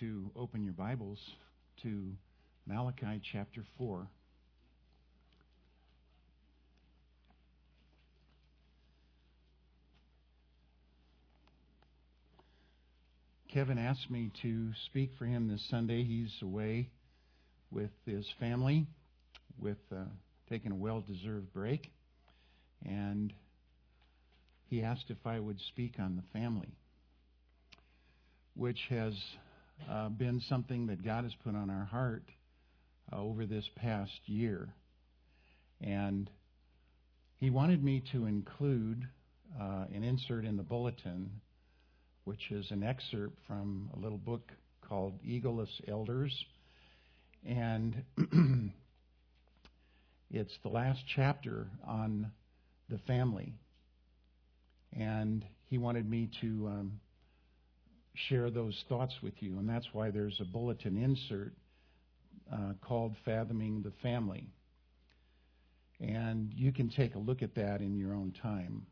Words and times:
to 0.00 0.30
open 0.36 0.62
your 0.62 0.74
Bibles 0.74 1.18
to 1.82 2.12
Malachi 2.66 3.20
chapter 3.32 3.64
4. 3.78 4.06
Kevin 13.52 13.78
asked 13.78 14.10
me 14.10 14.30
to 14.42 14.70
speak 14.86 15.10
for 15.18 15.24
him 15.24 15.48
this 15.48 15.64
Sunday. 15.68 16.04
He's 16.04 16.32
away 16.42 16.90
with 17.72 17.90
his 18.06 18.26
family, 18.38 18.86
with 19.58 19.78
uh, 19.90 20.04
taking 20.48 20.70
a 20.70 20.76
well-deserved 20.76 21.52
break, 21.52 21.90
and 22.84 23.32
he 24.68 24.82
asked 24.82 25.06
if 25.08 25.26
I 25.26 25.40
would 25.40 25.58
speak 25.60 25.94
on 25.98 26.16
the 26.16 26.38
family 26.38 26.68
which 28.58 28.80
has 28.90 29.14
uh, 29.90 30.08
been 30.08 30.40
something 30.48 30.86
that 30.86 31.04
God 31.04 31.24
has 31.24 31.32
put 31.44 31.54
on 31.54 31.70
our 31.70 31.84
heart 31.84 32.24
uh, 33.12 33.20
over 33.20 33.46
this 33.46 33.68
past 33.76 34.20
year. 34.26 34.68
And 35.80 36.30
he 37.38 37.50
wanted 37.50 37.82
me 37.82 38.02
to 38.12 38.26
include 38.26 39.06
uh, 39.60 39.84
an 39.94 40.02
insert 40.02 40.44
in 40.44 40.56
the 40.56 40.62
bulletin, 40.62 41.30
which 42.24 42.50
is 42.50 42.70
an 42.70 42.82
excerpt 42.82 43.38
from 43.46 43.90
a 43.96 43.98
little 43.98 44.18
book 44.18 44.52
called 44.88 45.14
Eagleless 45.24 45.70
Elders. 45.88 46.32
And 47.46 48.02
it's 50.30 50.58
the 50.62 50.68
last 50.68 51.00
chapter 51.14 51.68
on 51.86 52.32
the 52.88 52.98
family. 53.06 53.54
And 54.92 55.44
he 55.68 55.78
wanted 55.78 56.08
me 56.08 56.30
to 56.40 56.66
um, 56.66 57.00
share 58.28 58.50
those 58.50 58.84
thoughts 58.88 59.14
with 59.22 59.34
you, 59.40 59.58
and 59.58 59.68
that's 59.68 59.88
why 59.92 60.10
there's 60.10 60.40
a 60.40 60.44
bulletin 60.44 60.96
insert 60.96 61.52
uh, 62.52 62.72
called 62.80 63.14
Fathoming 63.24 63.82
the 63.82 63.92
Family. 64.02 64.48
And 66.00 66.52
you 66.54 66.72
can 66.72 66.88
take 66.88 67.14
a 67.14 67.18
look 67.18 67.42
at 67.42 67.54
that 67.56 67.80
in 67.80 67.96
your 67.96 68.14
own 68.14 68.32
time. 68.42 68.86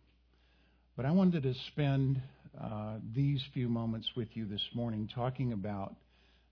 But 0.97 1.06
I 1.06 1.11
wanted 1.12 1.45
to 1.45 1.55
spend 1.73 2.20
uh, 2.61 2.97
these 3.14 3.42
few 3.53 3.69
moments 3.69 4.11
with 4.17 4.28
you 4.34 4.47
this 4.47 4.67
morning 4.75 5.09
talking 5.14 5.53
about 5.53 5.95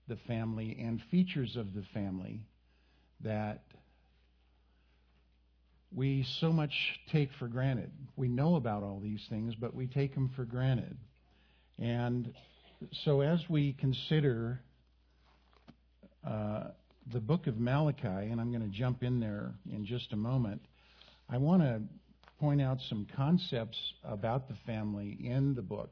the 0.07 0.17
family 0.27 0.77
and 0.79 1.01
features 1.09 1.55
of 1.55 1.73
the 1.73 1.83
family 1.93 2.41
that 3.21 3.63
we 5.93 6.25
so 6.39 6.51
much 6.51 6.73
take 7.11 7.29
for 7.39 7.47
granted. 7.47 7.91
We 8.15 8.27
know 8.27 8.55
about 8.55 8.83
all 8.83 8.99
these 9.01 9.25
things, 9.29 9.55
but 9.55 9.73
we 9.73 9.87
take 9.87 10.13
them 10.13 10.29
for 10.35 10.43
granted. 10.43 10.97
And 11.79 12.33
so 13.03 13.21
as 13.21 13.39
we 13.49 13.73
consider 13.73 14.59
uh, 16.25 16.65
the 17.11 17.19
book 17.19 17.47
of 17.47 17.57
Malachi, 17.59 18.07
and 18.07 18.41
I'm 18.41 18.51
going 18.51 18.69
to 18.69 18.77
jump 18.77 19.03
in 19.03 19.19
there 19.19 19.53
in 19.71 19.85
just 19.85 20.11
a 20.13 20.15
moment, 20.15 20.61
I 21.29 21.37
want 21.37 21.61
to 21.61 21.81
point 22.39 22.61
out 22.61 22.77
some 22.89 23.07
concepts 23.15 23.77
about 24.03 24.47
the 24.47 24.55
family 24.65 25.17
in 25.21 25.55
the 25.55 25.61
book. 25.61 25.91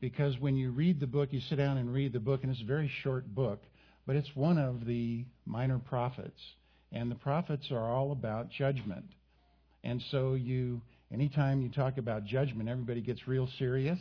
Because 0.00 0.38
when 0.38 0.56
you 0.56 0.70
read 0.70 1.00
the 1.00 1.06
book, 1.06 1.32
you 1.32 1.40
sit 1.40 1.56
down 1.56 1.78
and 1.78 1.92
read 1.92 2.12
the 2.12 2.20
book, 2.20 2.42
and 2.42 2.52
it's 2.52 2.62
a 2.62 2.66
very 2.66 2.90
short 3.02 3.26
book, 3.34 3.62
but 4.06 4.16
it's 4.16 4.34
one 4.34 4.58
of 4.58 4.84
the 4.86 5.24
minor 5.44 5.78
prophets. 5.78 6.40
And 6.92 7.10
the 7.10 7.16
prophets 7.16 7.70
are 7.70 7.90
all 7.90 8.12
about 8.12 8.50
judgment. 8.50 9.06
And 9.82 10.02
so 10.10 10.34
you 10.34 10.80
anytime 11.12 11.62
you 11.62 11.70
talk 11.70 11.98
about 11.98 12.24
judgment, 12.24 12.68
everybody 12.68 13.00
gets 13.00 13.26
real 13.26 13.48
serious 13.58 13.98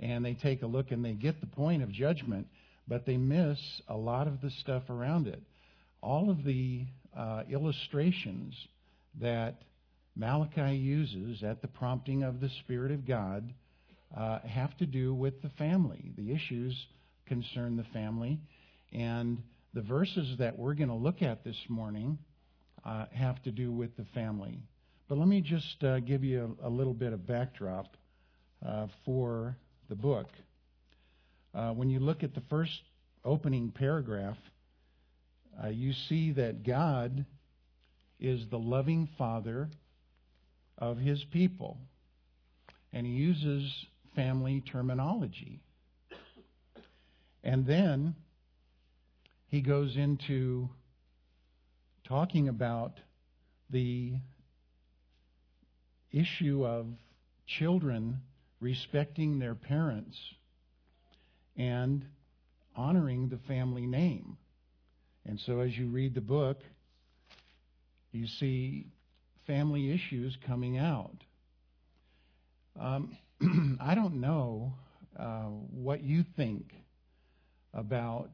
and 0.00 0.24
they 0.24 0.34
take 0.34 0.62
a 0.62 0.66
look 0.66 0.90
and 0.90 1.04
they 1.04 1.12
get 1.12 1.40
the 1.40 1.46
point 1.46 1.82
of 1.82 1.90
judgment, 1.90 2.46
but 2.86 3.06
they 3.06 3.16
miss 3.16 3.58
a 3.88 3.96
lot 3.96 4.26
of 4.26 4.40
the 4.40 4.50
stuff 4.60 4.88
around 4.90 5.26
it. 5.26 5.42
All 6.00 6.30
of 6.30 6.44
the 6.44 6.84
uh, 7.16 7.42
illustrations 7.50 8.54
that 9.20 9.62
Malachi 10.16 10.76
uses 10.76 11.42
at 11.42 11.62
the 11.62 11.68
prompting 11.68 12.22
of 12.22 12.40
the 12.40 12.50
Spirit 12.60 12.92
of 12.92 13.06
God 13.06 13.52
uh, 14.16 14.40
have 14.40 14.76
to 14.78 14.86
do 14.86 15.14
with 15.14 15.42
the 15.42 15.50
family. 15.50 16.12
The 16.16 16.32
issues 16.32 16.74
concern 17.26 17.76
the 17.76 17.86
family. 17.92 18.40
And 18.92 19.42
the 19.74 19.82
verses 19.82 20.36
that 20.38 20.58
we're 20.58 20.74
going 20.74 20.88
to 20.88 20.94
look 20.94 21.22
at 21.22 21.44
this 21.44 21.58
morning 21.68 22.18
uh, 22.84 23.06
have 23.12 23.42
to 23.42 23.52
do 23.52 23.70
with 23.70 23.96
the 23.96 24.06
family. 24.14 24.58
But 25.08 25.18
let 25.18 25.28
me 25.28 25.40
just 25.40 25.82
uh, 25.84 26.00
give 26.00 26.24
you 26.24 26.56
a, 26.62 26.68
a, 26.68 26.70
little 26.70 26.94
bit 26.94 27.12
of 27.12 27.26
backdrop 27.26 27.96
uh, 28.66 28.86
for 29.04 29.56
the 29.88 29.94
book. 29.94 30.28
Uh, 31.54 31.72
when 31.72 31.90
you 31.90 32.00
look 32.00 32.22
at 32.22 32.34
the 32.34 32.42
first 32.48 32.80
opening 33.24 33.70
paragraph, 33.70 34.36
uh, 35.62 35.68
you 35.68 35.92
see 35.92 36.32
that 36.32 36.64
God 36.64 37.24
is 38.20 38.46
the 38.50 38.58
loving 38.58 39.08
Father 39.18 39.68
of 40.76 40.98
His 40.98 41.24
people. 41.32 41.78
And 42.92 43.06
He 43.06 43.12
uses 43.12 43.70
family 44.14 44.62
terminology. 44.70 45.60
And 47.42 47.66
then 47.66 48.14
he 49.46 49.62
goes 49.62 49.96
into 49.96 50.68
talking 52.06 52.48
about 52.48 52.92
the 53.70 54.14
issue 56.12 56.66
of 56.66 56.86
children 57.46 58.20
respecting 58.60 59.38
their 59.38 59.54
parents, 59.54 60.16
and 61.56 62.04
honoring 62.76 63.28
the 63.28 63.38
family 63.48 63.86
name. 63.86 64.36
And 65.26 65.38
so 65.40 65.60
as 65.60 65.76
you 65.76 65.88
read 65.88 66.14
the 66.14 66.20
book, 66.20 66.60
you 68.12 68.26
see 68.26 68.86
family 69.46 69.92
issues 69.92 70.36
coming 70.46 70.78
out. 70.78 71.16
Um, 72.80 73.16
I 73.80 73.94
don't 73.94 74.20
know 74.20 74.74
uh, 75.18 75.48
what 75.72 76.02
you 76.02 76.24
think 76.36 76.72
about 77.74 78.30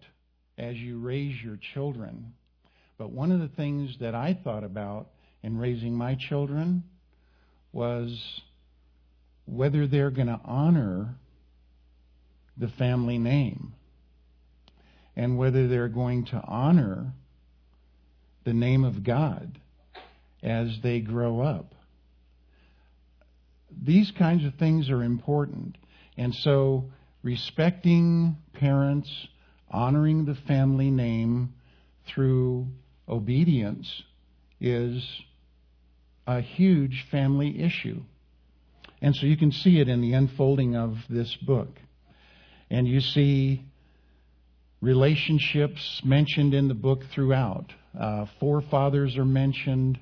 as 0.58 0.76
you 0.76 0.98
raise 0.98 1.42
your 1.42 1.58
children, 1.74 2.34
but 2.98 3.10
one 3.10 3.32
of 3.32 3.40
the 3.40 3.48
things 3.56 3.96
that 4.00 4.14
I 4.14 4.38
thought 4.44 4.64
about 4.64 5.08
in 5.42 5.58
raising 5.58 5.94
my 5.94 6.14
children 6.14 6.84
was 7.72 8.40
whether 9.46 9.86
they're 9.86 10.10
going 10.10 10.28
to 10.28 10.40
honor 10.44 11.14
the 12.56 12.68
family 12.68 13.18
name 13.18 13.74
and 15.16 15.38
whether 15.38 15.68
they're 15.68 15.88
going 15.88 16.24
to 16.26 16.42
honor 16.46 17.12
the 18.44 18.52
name 18.52 18.84
of 18.84 19.04
God 19.04 19.58
as 20.42 20.78
they 20.82 21.00
grow 21.00 21.40
up. 21.40 21.74
These 23.82 24.12
kinds 24.12 24.44
of 24.44 24.54
things 24.54 24.90
are 24.90 25.02
important. 25.02 25.76
And 26.16 26.34
so, 26.34 26.84
respecting 27.22 28.36
parents, 28.52 29.10
honoring 29.70 30.26
the 30.26 30.36
family 30.46 30.90
name 30.90 31.54
through 32.06 32.68
obedience 33.08 34.02
is 34.60 35.04
a 36.26 36.40
huge 36.40 37.06
family 37.10 37.62
issue. 37.62 38.00
And 39.04 39.14
so 39.14 39.26
you 39.26 39.36
can 39.36 39.52
see 39.52 39.80
it 39.80 39.88
in 39.90 40.00
the 40.00 40.14
unfolding 40.14 40.76
of 40.76 40.94
this 41.10 41.36
book. 41.46 41.68
And 42.70 42.88
you 42.88 43.00
see 43.00 43.62
relationships 44.80 46.00
mentioned 46.02 46.54
in 46.54 46.68
the 46.68 46.74
book 46.74 47.00
throughout. 47.14 47.66
Uh, 48.00 48.24
forefathers 48.40 49.18
are 49.18 49.26
mentioned, 49.26 50.00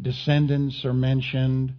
descendants 0.00 0.84
are 0.84 0.92
mentioned, 0.92 1.74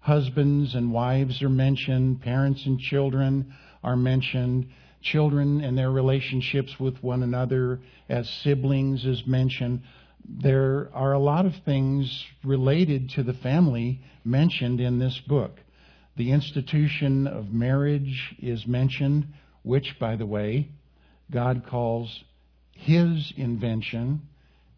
husbands 0.00 0.74
and 0.74 0.94
wives 0.94 1.42
are 1.42 1.50
mentioned, 1.50 2.22
parents 2.22 2.64
and 2.64 2.80
children 2.80 3.54
are 3.82 3.94
mentioned, 3.94 4.68
children 5.02 5.60
and 5.60 5.76
their 5.76 5.90
relationships 5.90 6.74
with 6.80 6.96
one 7.02 7.22
another 7.22 7.80
as 8.08 8.26
siblings 8.42 9.04
is 9.04 9.22
mentioned. 9.26 9.82
There 10.26 10.88
are 10.94 11.12
a 11.12 11.18
lot 11.18 11.44
of 11.44 11.52
things 11.66 12.24
related 12.42 13.10
to 13.10 13.22
the 13.22 13.34
family 13.34 14.00
mentioned 14.24 14.80
in 14.80 14.98
this 14.98 15.20
book. 15.28 15.60
The 16.16 16.32
institution 16.32 17.26
of 17.26 17.52
marriage 17.52 18.34
is 18.38 18.66
mentioned, 18.66 19.26
which, 19.62 19.96
by 19.98 20.16
the 20.16 20.26
way, 20.26 20.68
God 21.30 21.64
calls 21.68 22.24
His 22.72 23.32
invention, 23.36 24.22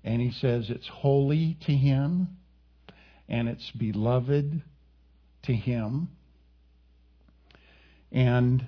and 0.04 0.20
He 0.20 0.30
says 0.30 0.70
it's 0.70 0.88
holy 0.88 1.58
to 1.66 1.72
Him 1.72 2.28
and 3.28 3.48
it's 3.48 3.70
beloved 3.72 4.62
to 5.42 5.52
Him. 5.52 6.08
And 8.12 8.64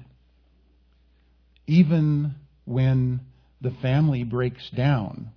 even 1.66 2.34
when 2.64 3.20
the 3.60 3.70
family 3.82 4.24
breaks 4.24 4.68
down, 4.70 5.30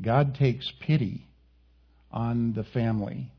God 0.00 0.34
takes 0.34 0.70
pity 0.80 1.28
on 2.10 2.52
the 2.54 2.64
family. 2.64 3.30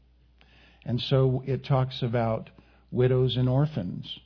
And 0.86 1.02
so 1.02 1.44
it 1.46 1.66
talks 1.66 2.02
about 2.02 2.50
widows 2.96 3.36
and 3.38 3.50
orphans, 3.50 4.20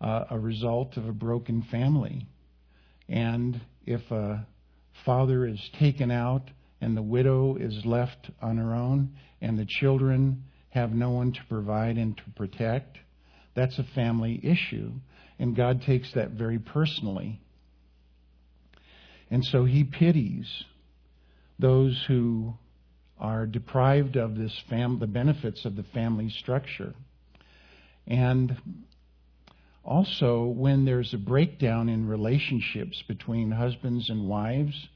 uh, 0.00 0.24
a 0.30 0.38
result 0.38 0.96
of 0.96 1.06
a 1.06 1.12
broken 1.12 1.62
family. 1.70 2.26
And 3.08 3.60
if 3.84 4.00
a 4.10 4.46
father 5.04 5.46
is 5.46 5.60
taken 5.78 6.10
out 6.10 6.42
and 6.80 6.96
the 6.96 7.02
widow 7.02 7.56
is 7.56 7.84
left 7.84 8.30
on 8.40 8.56
her 8.56 8.74
own 8.74 9.10
and 9.40 9.58
the 9.58 9.66
children 9.66 10.44
have 10.70 10.92
no 10.92 11.10
one 11.10 11.32
to 11.32 11.40
provide 11.48 11.98
and 11.98 12.16
to 12.16 12.22
protect, 12.36 12.98
that's 13.54 13.78
a 13.78 13.94
family 13.94 14.40
issue. 14.42 14.92
And 15.38 15.56
God 15.56 15.82
takes 15.82 16.12
that 16.14 16.30
very 16.30 16.58
personally. 16.58 17.40
And 19.30 19.44
so 19.44 19.64
he 19.64 19.84
pities 19.84 20.46
those 21.58 22.04
who 22.06 22.54
are 23.18 23.46
deprived 23.46 24.16
of 24.16 24.36
this 24.36 24.52
fam- 24.68 24.98
the 24.98 25.06
benefits 25.06 25.64
of 25.64 25.76
the 25.76 25.84
family 25.94 26.28
structure. 26.28 26.94
And 28.06 28.56
also, 29.84 30.44
when 30.44 30.84
there's 30.84 31.12
a 31.12 31.18
breakdown 31.18 31.88
in 31.88 32.06
relationships 32.06 33.02
between 33.08 33.50
husbands 33.50 34.10
and 34.10 34.28
wives, 34.28 34.88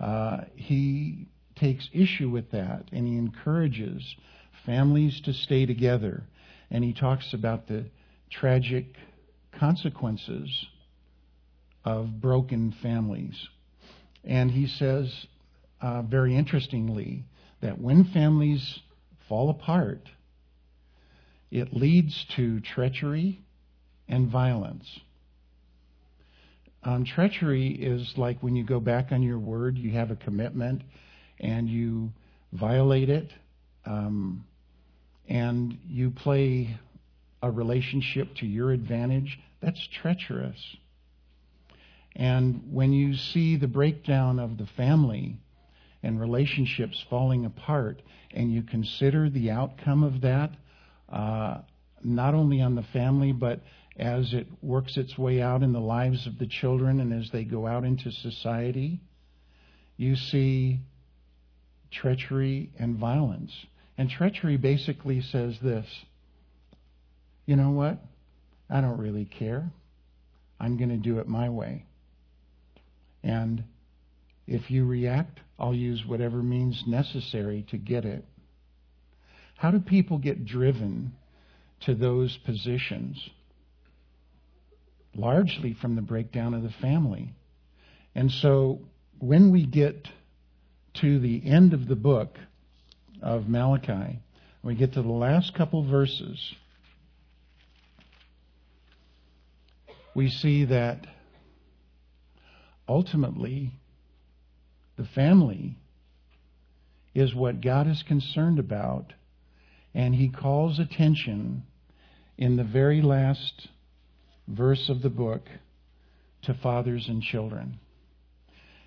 uh, 0.00 0.42
he 0.56 1.26
takes 1.56 1.88
issue 1.92 2.30
with 2.30 2.50
that 2.50 2.88
and 2.90 3.06
he 3.06 3.16
encourages 3.16 4.16
families 4.64 5.20
to 5.22 5.32
stay 5.32 5.66
together. 5.66 6.24
And 6.70 6.82
he 6.82 6.92
talks 6.92 7.32
about 7.34 7.68
the 7.68 7.86
tragic 8.30 8.96
consequences 9.52 10.66
of 11.84 12.20
broken 12.20 12.74
families. 12.82 13.48
And 14.24 14.50
he 14.50 14.66
says, 14.66 15.26
uh, 15.80 16.02
very 16.02 16.34
interestingly, 16.34 17.24
that 17.60 17.78
when 17.78 18.04
families 18.04 18.80
fall 19.28 19.50
apart, 19.50 20.08
it 21.50 21.74
leads 21.74 22.24
to 22.36 22.60
treachery 22.60 23.40
and 24.08 24.28
violence. 24.28 25.00
Um, 26.82 27.04
treachery 27.04 27.68
is 27.68 28.12
like 28.18 28.42
when 28.42 28.56
you 28.56 28.64
go 28.64 28.78
back 28.78 29.10
on 29.10 29.22
your 29.22 29.38
word, 29.38 29.78
you 29.78 29.92
have 29.92 30.10
a 30.10 30.16
commitment, 30.16 30.82
and 31.40 31.68
you 31.68 32.12
violate 32.52 33.08
it, 33.08 33.32
um, 33.86 34.44
and 35.28 35.78
you 35.88 36.10
play 36.10 36.76
a 37.42 37.50
relationship 37.50 38.34
to 38.36 38.46
your 38.46 38.70
advantage. 38.70 39.38
That's 39.62 39.88
treacherous. 40.02 40.76
And 42.16 42.68
when 42.70 42.92
you 42.92 43.14
see 43.16 43.56
the 43.56 43.66
breakdown 43.66 44.38
of 44.38 44.58
the 44.58 44.66
family 44.76 45.36
and 46.02 46.20
relationships 46.20 47.02
falling 47.08 47.44
apart, 47.44 48.02
and 48.32 48.52
you 48.52 48.62
consider 48.62 49.30
the 49.30 49.50
outcome 49.50 50.02
of 50.02 50.20
that, 50.20 50.50
Uh, 51.08 51.58
not 52.02 52.34
only 52.34 52.60
on 52.60 52.74
the 52.74 52.82
family, 52.92 53.32
but 53.32 53.60
as 53.96 54.34
it 54.34 54.46
works 54.60 54.96
its 54.96 55.16
way 55.16 55.40
out 55.40 55.62
in 55.62 55.72
the 55.72 55.80
lives 55.80 56.26
of 56.26 56.38
the 56.38 56.46
children 56.46 57.00
and 57.00 57.12
as 57.12 57.30
they 57.30 57.44
go 57.44 57.66
out 57.66 57.84
into 57.84 58.10
society, 58.10 59.00
you 59.96 60.16
see 60.16 60.80
treachery 61.90 62.70
and 62.78 62.96
violence. 62.96 63.52
And 63.96 64.10
treachery 64.10 64.56
basically 64.56 65.20
says 65.20 65.58
this 65.62 65.86
you 67.46 67.56
know 67.56 67.70
what? 67.70 67.98
I 68.70 68.80
don't 68.80 68.98
really 68.98 69.26
care. 69.26 69.70
I'm 70.58 70.78
going 70.78 70.88
to 70.88 70.96
do 70.96 71.18
it 71.18 71.28
my 71.28 71.50
way. 71.50 71.84
And 73.22 73.64
if 74.46 74.70
you 74.70 74.86
react, 74.86 75.40
I'll 75.58 75.74
use 75.74 76.04
whatever 76.06 76.42
means 76.42 76.84
necessary 76.86 77.66
to 77.68 77.76
get 77.76 78.04
it. 78.04 78.24
How 79.64 79.70
do 79.70 79.80
people 79.80 80.18
get 80.18 80.44
driven 80.44 81.12
to 81.86 81.94
those 81.94 82.36
positions? 82.44 83.30
largely 85.16 85.74
from 85.80 85.94
the 85.94 86.02
breakdown 86.02 86.54
of 86.54 86.62
the 86.64 86.74
family. 86.80 87.32
And 88.16 88.30
so 88.30 88.80
when 89.20 89.52
we 89.52 89.64
get 89.64 90.08
to 90.94 91.18
the 91.20 91.40
end 91.46 91.72
of 91.72 91.86
the 91.86 91.96
book 91.96 92.36
of 93.22 93.48
Malachi, 93.48 94.18
we 94.62 94.74
get 94.74 94.94
to 94.94 95.02
the 95.02 95.08
last 95.08 95.54
couple 95.54 95.88
verses, 95.88 96.54
we 100.16 100.28
see 100.28 100.64
that 100.64 101.06
ultimately 102.88 103.70
the 104.96 105.06
family 105.14 105.76
is 107.14 107.32
what 107.32 107.60
God 107.60 107.86
is 107.86 108.02
concerned 108.02 108.58
about, 108.58 109.12
and 109.94 110.14
He 110.14 110.28
calls 110.28 110.78
attention 110.78 111.64
in 112.36 112.56
the 112.56 112.64
very 112.64 113.00
last 113.00 113.68
verse 114.48 114.88
of 114.88 115.02
the 115.02 115.10
book 115.10 115.42
to 116.42 116.54
fathers 116.54 117.06
and 117.08 117.22
children. 117.22 117.78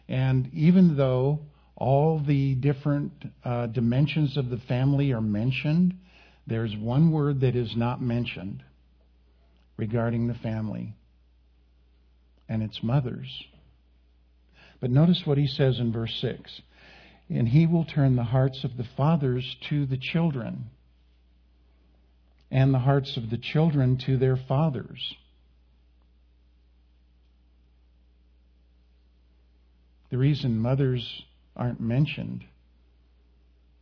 And 0.07 0.49
even 0.53 0.97
though 0.97 1.39
all 1.75 2.19
the 2.25 2.55
different 2.55 3.11
uh, 3.43 3.67
dimensions 3.67 4.37
of 4.37 4.49
the 4.49 4.57
family 4.67 5.11
are 5.11 5.21
mentioned, 5.21 5.95
there's 6.47 6.75
one 6.75 7.11
word 7.11 7.41
that 7.41 7.55
is 7.55 7.75
not 7.75 8.01
mentioned 8.01 8.63
regarding 9.75 10.27
the 10.27 10.33
family, 10.33 10.95
and 12.49 12.63
it's 12.63 12.81
mothers. 12.81 13.43
But 14.79 14.91
notice 14.91 15.21
what 15.25 15.37
he 15.37 15.47
says 15.47 15.79
in 15.79 15.91
verse 15.91 16.15
6 16.21 16.61
And 17.29 17.47
he 17.47 17.67
will 17.67 17.85
turn 17.85 18.15
the 18.15 18.23
hearts 18.23 18.63
of 18.63 18.77
the 18.77 18.87
fathers 18.95 19.55
to 19.69 19.85
the 19.85 19.97
children, 19.97 20.69
and 22.49 22.73
the 22.73 22.79
hearts 22.79 23.17
of 23.17 23.29
the 23.29 23.37
children 23.37 23.97
to 23.97 24.17
their 24.17 24.37
fathers 24.37 25.15
The 30.09 30.17
reason 30.17 30.57
mothers 30.57 31.23
aren't 31.55 31.81
mentioned 31.81 32.45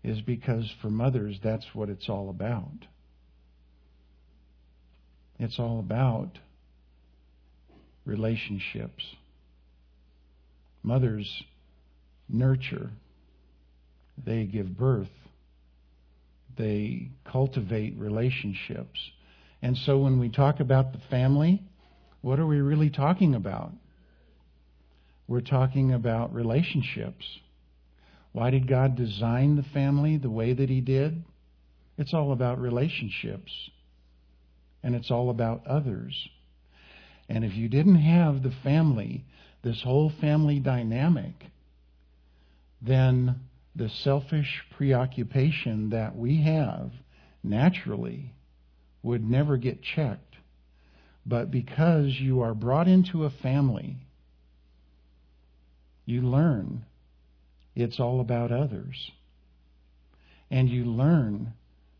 is 0.03 0.21
because 0.21 0.71
for 0.81 0.89
mothers, 0.89 1.39
that's 1.44 1.65
what 1.73 1.89
it's 1.89 2.09
all 2.09 2.29
about. 2.29 2.85
It's 5.39 5.59
all 5.59 5.79
about 5.79 6.39
relationships. 8.06 9.03
Mothers 10.81 11.44
nurture, 12.29 12.91
they 14.23 14.45
give 14.45 14.77
birth, 14.77 15.09
they 16.57 17.10
cultivate 17.31 17.98
relationships. 17.98 19.00
And 19.62 19.78
so 19.78 20.00
when 20.00 20.19
we 20.19 20.30
talk 20.30 20.60
about 20.60 20.92
the 20.92 21.02
family, 21.10 21.63
what 22.22 22.40
are 22.40 22.46
we 22.46 22.60
really 22.60 22.90
talking 22.90 23.36
about? 23.36 23.72
We're 25.28 25.42
talking 25.42 25.94
about 25.94 26.34
relationships. 26.34 27.25
Why 28.31 28.52
did 28.52 28.68
God 28.68 28.95
design 28.95 29.56
the 29.56 29.64
family 29.74 30.18
the 30.18 30.30
way 30.30 30.54
that 30.54 30.69
He 30.69 30.81
did? 30.81 31.24
It's 31.97 32.14
all 32.14 32.31
about 32.31 32.59
relationships. 32.59 33.52
And 34.83 34.94
it's 34.94 35.09
all 35.09 35.30
about 35.30 35.66
others. 35.66 36.14
And 37.28 37.44
if 37.44 37.54
you 37.56 37.69
didn't 37.69 38.02
have 38.02 38.44
the 38.44 38.54
family, 38.64 39.26
this 39.64 39.81
whole 39.83 40.12
family 40.21 40.59
dynamic, 40.59 41.33
then 42.81 43.40
the 43.75 43.89
selfish 43.89 44.63
preoccupation 44.75 45.89
that 45.89 46.15
we 46.15 46.44
have 46.44 46.91
naturally 47.44 48.33
would 49.03 49.23
never 49.23 49.57
get 49.57 49.81
checked. 49.81 50.35
But 51.25 51.51
because 51.51 52.13
you 52.19 52.41
are 52.41 52.53
brought 52.53 52.87
into 52.87 53.25
a 53.25 53.29
family, 53.29 53.97
you 56.05 56.21
learn 56.21 56.85
it's 57.75 57.99
all 57.99 58.21
about 58.21 58.51
others. 58.51 59.11
And 60.49 60.69
you 60.69 60.85
learn 60.85 61.53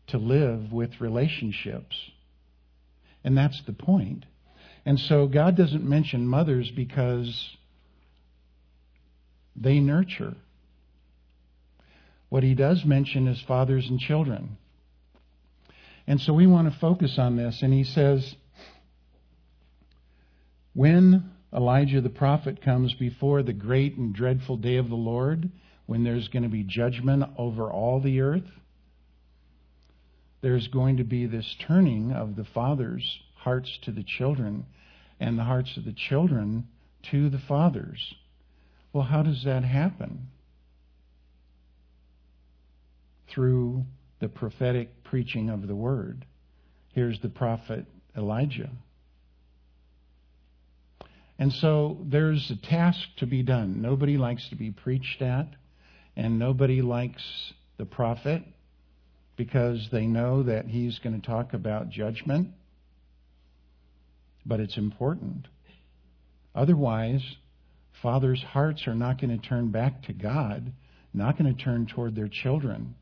to 0.08 0.18
live 0.18 0.72
with 0.72 1.00
relationships. 1.00 1.96
And 3.22 3.36
that's 3.36 3.60
the 3.66 3.72
point. 3.72 4.24
And 4.84 4.98
so 4.98 5.26
God 5.26 5.56
doesn't 5.56 5.84
mention 5.84 6.26
mothers 6.26 6.70
because 6.70 7.56
they 9.54 9.80
nurture. 9.80 10.36
What 12.36 12.44
he 12.44 12.52
does 12.52 12.84
mention 12.84 13.28
is 13.28 13.40
fathers 13.48 13.88
and 13.88 13.98
children. 13.98 14.58
And 16.06 16.20
so 16.20 16.34
we 16.34 16.46
want 16.46 16.70
to 16.70 16.78
focus 16.80 17.18
on 17.18 17.34
this. 17.34 17.62
And 17.62 17.72
he 17.72 17.82
says, 17.82 18.34
when 20.74 21.30
Elijah 21.50 22.02
the 22.02 22.10
prophet 22.10 22.60
comes 22.60 22.92
before 22.92 23.42
the 23.42 23.54
great 23.54 23.96
and 23.96 24.14
dreadful 24.14 24.58
day 24.58 24.76
of 24.76 24.90
the 24.90 24.96
Lord 24.96 25.48
when 25.86 26.04
there's 26.04 26.28
going 26.28 26.42
to 26.42 26.50
be 26.50 26.62
judgment 26.62 27.24
over 27.38 27.70
all 27.70 28.02
the 28.02 28.20
earth. 28.20 28.50
There's 30.42 30.68
going 30.68 30.98
to 30.98 31.04
be 31.04 31.24
this 31.24 31.56
turning 31.66 32.12
of 32.12 32.36
the 32.36 32.44
fathers' 32.44 33.18
hearts 33.36 33.78
to 33.84 33.92
the 33.92 34.04
children 34.04 34.66
and 35.18 35.38
the 35.38 35.44
hearts 35.44 35.74
of 35.78 35.86
the 35.86 35.94
children 35.94 36.68
to 37.12 37.30
the 37.30 37.40
fathers. 37.48 38.12
Well, 38.92 39.04
how 39.04 39.22
does 39.22 39.42
that 39.44 39.64
happen? 39.64 40.28
Through 43.36 43.84
the 44.18 44.28
prophetic 44.28 45.04
preaching 45.04 45.50
of 45.50 45.68
the 45.68 45.76
word. 45.76 46.24
Here's 46.94 47.20
the 47.20 47.28
prophet 47.28 47.84
Elijah. 48.16 48.70
And 51.38 51.52
so 51.52 51.98
there's 52.02 52.50
a 52.50 52.66
task 52.66 52.98
to 53.18 53.26
be 53.26 53.42
done. 53.42 53.82
Nobody 53.82 54.16
likes 54.16 54.48
to 54.48 54.56
be 54.56 54.70
preached 54.70 55.20
at, 55.20 55.48
and 56.16 56.38
nobody 56.38 56.80
likes 56.80 57.22
the 57.76 57.84
prophet 57.84 58.42
because 59.36 59.86
they 59.92 60.06
know 60.06 60.42
that 60.44 60.64
he's 60.64 60.98
going 61.00 61.20
to 61.20 61.26
talk 61.26 61.52
about 61.52 61.90
judgment. 61.90 62.48
But 64.46 64.60
it's 64.60 64.78
important. 64.78 65.46
Otherwise, 66.54 67.22
fathers' 68.00 68.42
hearts 68.42 68.86
are 68.86 68.94
not 68.94 69.20
going 69.20 69.38
to 69.38 69.46
turn 69.46 69.70
back 69.70 70.04
to 70.04 70.14
God, 70.14 70.72
not 71.12 71.36
going 71.36 71.54
to 71.54 71.62
turn 71.62 71.86
toward 71.86 72.16
their 72.16 72.28
children. 72.28 72.94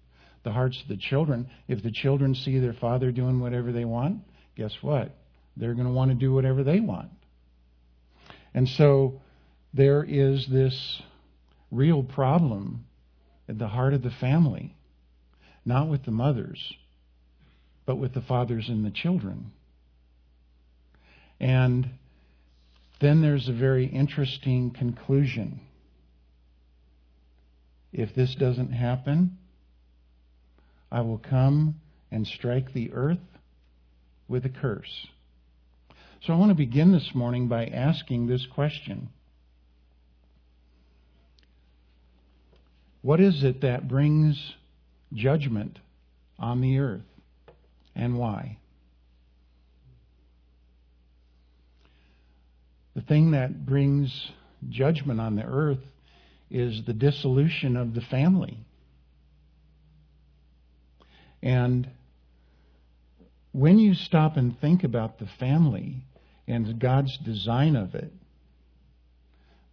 The 0.44 0.52
hearts 0.52 0.80
of 0.82 0.88
the 0.88 0.96
children, 0.96 1.48
if 1.68 1.82
the 1.82 1.90
children 1.90 2.34
see 2.34 2.58
their 2.58 2.74
father 2.74 3.10
doing 3.10 3.40
whatever 3.40 3.72
they 3.72 3.84
want, 3.84 4.20
guess 4.56 4.74
what? 4.82 5.10
They're 5.56 5.74
going 5.74 5.86
to 5.86 5.92
want 5.92 6.10
to 6.10 6.14
do 6.14 6.32
whatever 6.32 6.62
they 6.62 6.80
want. 6.80 7.10
And 8.52 8.68
so 8.68 9.20
there 9.72 10.04
is 10.04 10.46
this 10.46 11.02
real 11.70 12.02
problem 12.02 12.84
at 13.48 13.58
the 13.58 13.68
heart 13.68 13.94
of 13.94 14.02
the 14.02 14.10
family, 14.10 14.76
not 15.64 15.88
with 15.88 16.04
the 16.04 16.10
mothers, 16.10 16.74
but 17.86 17.96
with 17.96 18.14
the 18.14 18.20
fathers 18.20 18.68
and 18.68 18.84
the 18.84 18.90
children. 18.90 19.52
And 21.40 21.88
then 23.00 23.22
there's 23.22 23.48
a 23.48 23.52
very 23.52 23.86
interesting 23.86 24.70
conclusion. 24.70 25.60
If 27.92 28.14
this 28.14 28.34
doesn't 28.34 28.72
happen, 28.72 29.38
I 30.94 31.00
will 31.00 31.18
come 31.18 31.80
and 32.12 32.24
strike 32.24 32.72
the 32.72 32.92
earth 32.92 33.18
with 34.28 34.44
a 34.44 34.48
curse. 34.48 35.08
So 36.22 36.32
I 36.32 36.36
want 36.36 36.50
to 36.50 36.54
begin 36.54 36.92
this 36.92 37.10
morning 37.12 37.48
by 37.48 37.66
asking 37.66 38.28
this 38.28 38.46
question 38.54 39.08
What 43.02 43.20
is 43.20 43.42
it 43.42 43.62
that 43.62 43.88
brings 43.88 44.54
judgment 45.12 45.80
on 46.38 46.60
the 46.60 46.78
earth, 46.78 47.02
and 47.96 48.16
why? 48.16 48.58
The 52.94 53.02
thing 53.02 53.32
that 53.32 53.66
brings 53.66 54.30
judgment 54.68 55.20
on 55.20 55.34
the 55.34 55.42
earth 55.42 55.82
is 56.52 56.82
the 56.86 56.92
dissolution 56.92 57.76
of 57.76 57.94
the 57.94 58.00
family. 58.00 58.63
And 61.44 61.88
when 63.52 63.78
you 63.78 63.94
stop 63.94 64.38
and 64.38 64.58
think 64.60 64.82
about 64.82 65.18
the 65.18 65.28
family 65.38 66.06
and 66.48 66.80
God's 66.80 67.16
design 67.18 67.76
of 67.76 67.94
it, 67.94 68.12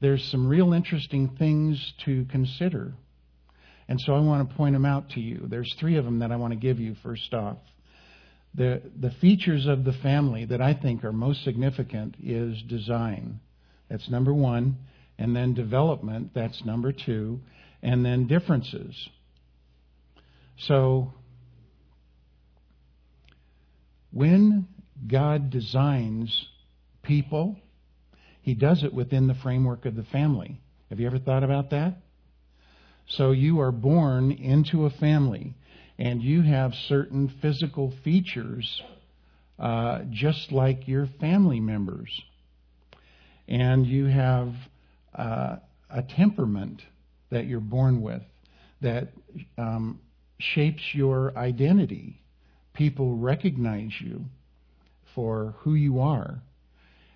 there's 0.01 0.23
some 0.31 0.47
real 0.47 0.73
interesting 0.73 1.29
things 1.39 1.93
to 2.05 2.25
consider. 2.25 2.93
And 3.87 3.99
so 4.01 4.13
I 4.13 4.19
want 4.19 4.49
to 4.49 4.55
point 4.55 4.73
them 4.73 4.85
out 4.85 5.11
to 5.11 5.21
you. 5.21 5.45
There's 5.49 5.73
three 5.79 5.95
of 5.95 6.03
them 6.03 6.19
that 6.19 6.31
I 6.31 6.35
want 6.35 6.51
to 6.53 6.59
give 6.59 6.79
you 6.79 6.95
first 7.01 7.33
off. 7.33 7.57
The, 8.53 8.81
the 8.99 9.11
features 9.21 9.65
of 9.65 9.85
the 9.85 9.93
family 10.03 10.45
that 10.45 10.61
I 10.61 10.73
think 10.73 11.05
are 11.05 11.13
most 11.13 11.43
significant 11.45 12.15
is 12.21 12.61
design. 12.67 13.39
That's 13.89 14.09
number 14.09 14.33
one. 14.33 14.77
And 15.17 15.33
then 15.35 15.53
development, 15.53 16.31
that's 16.33 16.65
number 16.65 16.91
two. 16.91 17.39
And 17.81 18.03
then 18.03 18.27
differences. 18.27 18.95
So 20.57 21.13
when 24.11 24.67
God 25.07 25.49
designs 25.49 26.47
people, 27.03 27.57
He 28.41 28.53
does 28.53 28.83
it 28.83 28.93
within 28.93 29.27
the 29.27 29.35
framework 29.35 29.85
of 29.85 29.95
the 29.95 30.03
family. 30.03 30.59
Have 30.89 30.99
you 30.99 31.07
ever 31.07 31.19
thought 31.19 31.43
about 31.43 31.69
that? 31.71 31.97
So 33.07 33.31
you 33.31 33.59
are 33.59 33.71
born 33.71 34.31
into 34.31 34.85
a 34.85 34.89
family, 34.89 35.55
and 35.97 36.21
you 36.21 36.41
have 36.43 36.73
certain 36.87 37.33
physical 37.41 37.93
features 38.03 38.81
uh, 39.59 40.01
just 40.09 40.51
like 40.51 40.87
your 40.87 41.07
family 41.19 41.59
members. 41.59 42.09
And 43.47 43.85
you 43.85 44.05
have 44.05 44.53
uh, 45.13 45.57
a 45.89 46.03
temperament 46.15 46.81
that 47.29 47.45
you're 47.45 47.59
born 47.59 48.01
with 48.01 48.21
that 48.81 49.09
um, 49.57 49.99
shapes 50.39 50.81
your 50.93 51.37
identity 51.37 52.20
people 52.73 53.15
recognize 53.15 53.91
you 53.99 54.25
for 55.15 55.55
who 55.59 55.75
you 55.75 55.99
are. 55.99 56.41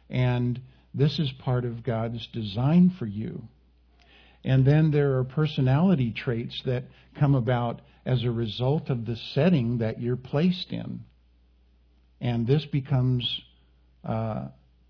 And 0.10 0.62
this 0.94 1.20
is 1.20 1.32
part 1.40 1.66
of 1.66 1.84
God's 1.84 2.26
design 2.28 2.94
for 2.98 3.06
you. 3.06 3.44
And 4.44 4.66
then 4.66 4.92
there 4.92 5.18
are 5.18 5.24
personality 5.24 6.12
traits 6.12 6.62
that 6.66 6.84
come 7.20 7.36
about 7.36 7.82
as 8.06 8.24
a 8.24 8.32
result 8.32 8.90
of 8.90 9.06
the 9.06 9.16
setting 9.34 9.80
that 9.80 10.00
you're 10.00 10.16
placed 10.16 10.72
in. 10.72 11.02
And 12.22 12.46
this 12.46 12.66
becomes, 12.66 13.42
uh, 14.04 14.50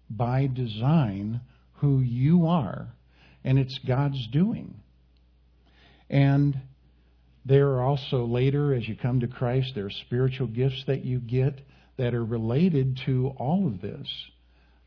by 0.10 0.48
design, 0.48 1.41
who 1.75 2.00
you 2.01 2.48
are. 2.48 2.88
And 3.43 3.57
it's 3.57 3.79
God's 3.88 4.27
doing. 4.27 4.75
And 6.10 6.60
there 7.45 7.69
are 7.69 7.83
also 7.83 8.25
later, 8.25 8.73
as 8.73 8.87
you 8.87 8.95
come 8.95 9.19
to 9.19 9.27
Christ, 9.27 9.73
there 9.75 9.85
are 9.85 9.91
spiritual 9.91 10.47
gifts 10.47 10.83
that 10.87 11.05
you 11.05 11.19
get 11.19 11.61
that 11.97 12.15
are 12.15 12.25
related 12.25 12.97
to 13.05 13.33
all 13.37 13.67
of 13.67 13.81
this. 13.81 14.07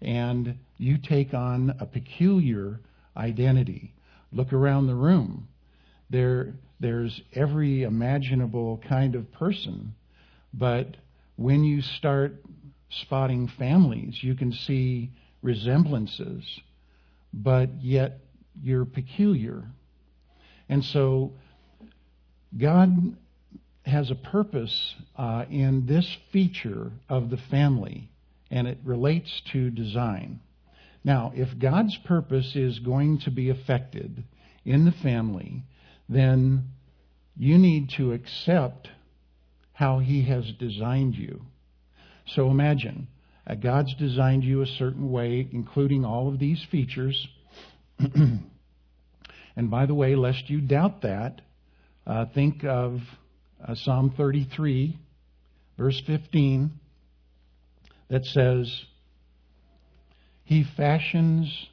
And 0.03 0.59
you 0.77 0.99
take 0.99 1.35
on 1.35 1.75
a 1.79 1.87
peculiar 1.87 2.81
identity. 3.17 3.95
Look 4.33 4.53
around 4.53 4.89
the 4.89 4.95
room. 4.95 5.49
There, 6.11 6.55
there's 6.81 7.21
every 7.33 7.85
imaginable 7.85 8.83
kind 8.89 9.15
of 9.15 9.31
person. 9.33 9.95
But 10.53 10.97
when 11.37 11.63
you 11.63 11.81
start 11.83 12.43
spotting 12.91 13.49
families, 13.59 14.23
you 14.23 14.35
can 14.35 14.53
see 14.53 15.13
resemblances, 15.43 16.45
but 17.33 17.83
yet 17.83 18.19
you're 18.61 18.85
peculiar. 18.85 19.65
And 20.69 20.85
so 20.85 21.35
God 22.57 23.17
has 23.85 24.11
a 24.11 24.15
purpose 24.15 24.95
uh, 25.17 25.45
in 25.51 25.87
this 25.87 26.17
feature 26.33 26.93
of 27.09 27.31
the 27.31 27.37
family, 27.37 28.11
and 28.51 28.67
it 28.67 28.79
relates 28.85 29.43
to 29.53 29.71
design. 29.71 30.41
Now, 31.05 31.33
if 31.35 31.59
God's 31.59 31.97
purpose 32.05 32.55
is 32.55 32.79
going 32.81 33.21
to 33.21 33.31
be 33.31 33.51
affected 33.51 34.25
in 34.65 34.85
the 34.85 34.93
family, 34.93 35.65
then 36.09 36.71
you 37.37 37.59
need 37.59 37.91
to 37.91 38.13
accept 38.13 38.89
how 39.73 40.01
He 40.01 40.25
has 40.25 40.51
designed 40.53 41.15
you. 41.15 41.43
So 42.27 42.51
imagine, 42.51 43.09
uh, 43.47 43.55
God's 43.55 43.95
designed 43.95 44.45
you 44.45 44.61
a 44.61 44.67
certain 44.67 45.11
way, 45.11 45.49
including 45.53 46.05
all 46.05 46.29
of 46.29 46.39
these 46.39 46.63
features. 46.71 47.29
and 47.99 49.71
by 49.71 49.87
the 49.87 49.95
way, 49.95 50.15
lest 50.15 50.51
you 50.51 50.61
doubt 50.61 51.03
that, 51.03 51.41
uh, 52.09 52.25
think 52.35 52.65
of 52.65 53.01
uh, 53.63 53.75
Psalm 53.75 54.15
33, 54.17 54.99
verse 55.77 56.03
15, 56.07 56.71
that 58.09 58.25
says, 58.25 58.83
He 60.45 60.65
fashions 60.77 61.69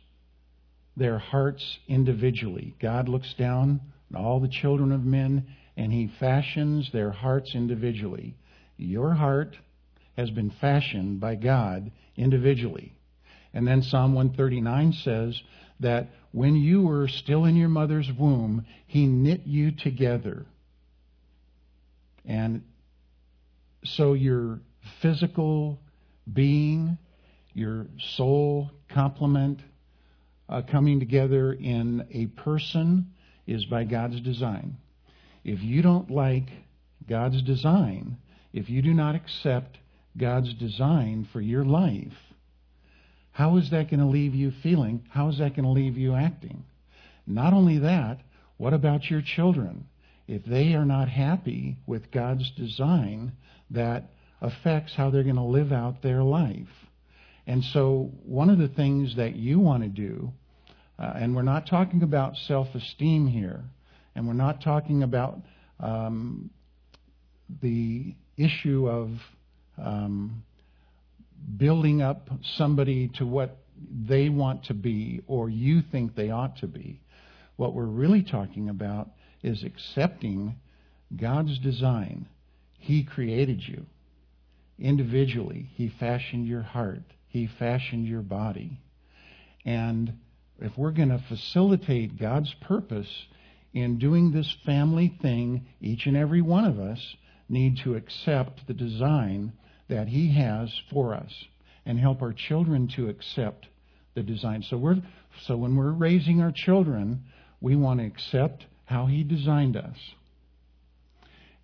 their 0.97 1.17
hearts 1.17 1.77
individually. 1.87 2.75
God 2.81 3.07
looks 3.07 3.33
down 3.37 3.79
on 4.13 4.21
all 4.21 4.41
the 4.41 4.49
children 4.49 4.91
of 4.91 5.05
men 5.05 5.47
and 5.77 5.91
He 5.91 6.11
fashions 6.19 6.89
their 6.91 7.11
hearts 7.11 7.53
individually. 7.55 8.35
Your 8.75 9.13
heart 9.13 9.55
has 10.17 10.29
been 10.31 10.51
fashioned 10.59 11.21
by 11.21 11.35
God 11.35 11.91
individually. 12.17 12.93
And 13.53 13.65
then 13.65 13.81
Psalm 13.81 14.13
139 14.13 14.93
says 15.03 15.41
that 15.79 16.09
when 16.35 16.53
you 16.53 16.81
were 16.81 17.07
still 17.07 17.45
in 17.45 17.55
your 17.55 17.69
mother's 17.69 18.11
womb, 18.11 18.65
he 18.87 19.07
knit 19.07 19.43
you 19.45 19.71
together. 19.71 20.45
And 22.25 22.61
so 23.85 24.11
your 24.11 24.59
physical 25.01 25.79
being, 26.31 26.97
your 27.53 27.87
soul 28.17 28.69
complement, 28.89 29.61
uh, 30.49 30.61
coming 30.69 30.99
together 30.99 31.53
in 31.53 32.05
a 32.11 32.25
person 32.41 33.13
is 33.47 33.63
by 33.63 33.85
God's 33.85 34.19
design. 34.19 34.75
If 35.45 35.63
you 35.63 35.81
don't 35.81 36.11
like 36.11 36.49
God's 37.07 37.41
design, 37.43 38.17
if 38.51 38.69
you 38.69 38.81
do 38.81 38.93
not 38.93 39.15
accept 39.15 39.77
God's 40.17 40.53
design 40.55 41.29
for 41.31 41.39
your 41.39 41.63
life, 41.63 42.11
how 43.35 43.57
is 43.57 43.69
that 43.71 43.89
going 43.89 43.99
to 43.99 44.05
leave 44.05 44.33
you 44.33 44.53
feeling? 44.63 45.03
How 45.09 45.27
is 45.27 45.39
that 45.39 45.57
going 45.57 45.65
to 45.65 45.69
leave 45.69 45.97
you 45.97 46.15
acting? 46.15 46.63
Not 47.27 47.51
only 47.51 47.79
that, 47.79 48.19
what 48.55 48.73
about 48.73 49.09
your 49.09 49.21
children? 49.21 49.87
If 50.25 50.45
they 50.45 50.73
are 50.73 50.85
not 50.85 51.09
happy 51.09 51.75
with 51.85 52.11
God's 52.11 52.49
design, 52.51 53.33
that 53.71 54.05
affects 54.39 54.93
how 54.95 55.09
they're 55.09 55.23
going 55.23 55.35
to 55.35 55.41
live 55.41 55.73
out 55.73 56.01
their 56.01 56.23
life. 56.23 56.69
And 57.45 57.61
so, 57.61 58.09
one 58.23 58.49
of 58.49 58.57
the 58.57 58.69
things 58.69 59.17
that 59.17 59.35
you 59.35 59.59
want 59.59 59.83
to 59.83 59.89
do, 59.89 60.31
uh, 60.97 61.11
and 61.15 61.35
we're 61.35 61.41
not 61.41 61.67
talking 61.67 62.03
about 62.03 62.37
self 62.37 62.73
esteem 62.73 63.27
here, 63.27 63.65
and 64.15 64.29
we're 64.29 64.33
not 64.33 64.63
talking 64.63 65.03
about 65.03 65.39
um, 65.81 66.49
the 67.61 68.15
issue 68.37 68.87
of 68.87 69.09
um, 69.77 70.41
building 71.57 72.01
up 72.01 72.29
somebody 72.57 73.09
to 73.17 73.25
what 73.25 73.57
they 73.91 74.29
want 74.29 74.65
to 74.65 74.73
be 74.73 75.21
or 75.27 75.49
you 75.49 75.81
think 75.91 76.15
they 76.15 76.29
ought 76.29 76.57
to 76.57 76.67
be. 76.67 77.01
What 77.55 77.73
we're 77.73 77.85
really 77.85 78.23
talking 78.23 78.69
about 78.69 79.09
is 79.43 79.63
accepting 79.63 80.55
God's 81.15 81.59
design. 81.59 82.27
He 82.79 83.03
created 83.03 83.61
you 83.65 83.85
individually, 84.77 85.69
He 85.75 85.91
fashioned 85.99 86.47
your 86.47 86.61
heart, 86.61 87.03
He 87.27 87.47
fashioned 87.47 88.07
your 88.07 88.21
body. 88.21 88.79
And 89.63 90.17
if 90.59 90.77
we're 90.77 90.91
going 90.91 91.09
to 91.09 91.23
facilitate 91.27 92.19
God's 92.19 92.53
purpose 92.61 93.09
in 93.73 93.99
doing 93.99 94.31
this 94.31 94.55
family 94.65 95.17
thing, 95.21 95.65
each 95.81 96.05
and 96.05 96.15
every 96.15 96.41
one 96.41 96.65
of 96.65 96.79
us 96.79 97.15
need 97.49 97.77
to 97.83 97.95
accept 97.95 98.67
the 98.67 98.73
design 98.73 99.53
that 99.87 100.07
He 100.07 100.33
has 100.33 100.71
for 100.91 101.13
us 101.13 101.31
and 101.85 101.99
help 101.99 102.21
our 102.21 102.33
children 102.33 102.87
to 102.95 103.09
accept 103.09 103.67
the 104.15 104.23
design. 104.23 104.63
So 104.63 104.77
we're 104.77 105.01
so 105.43 105.57
when 105.57 105.75
we're 105.75 105.91
raising 105.91 106.41
our 106.41 106.51
children, 106.51 107.23
we 107.61 107.75
want 107.75 107.99
to 107.99 108.05
accept 108.05 108.65
how 108.85 109.05
He 109.05 109.23
designed 109.23 109.77
us. 109.77 109.97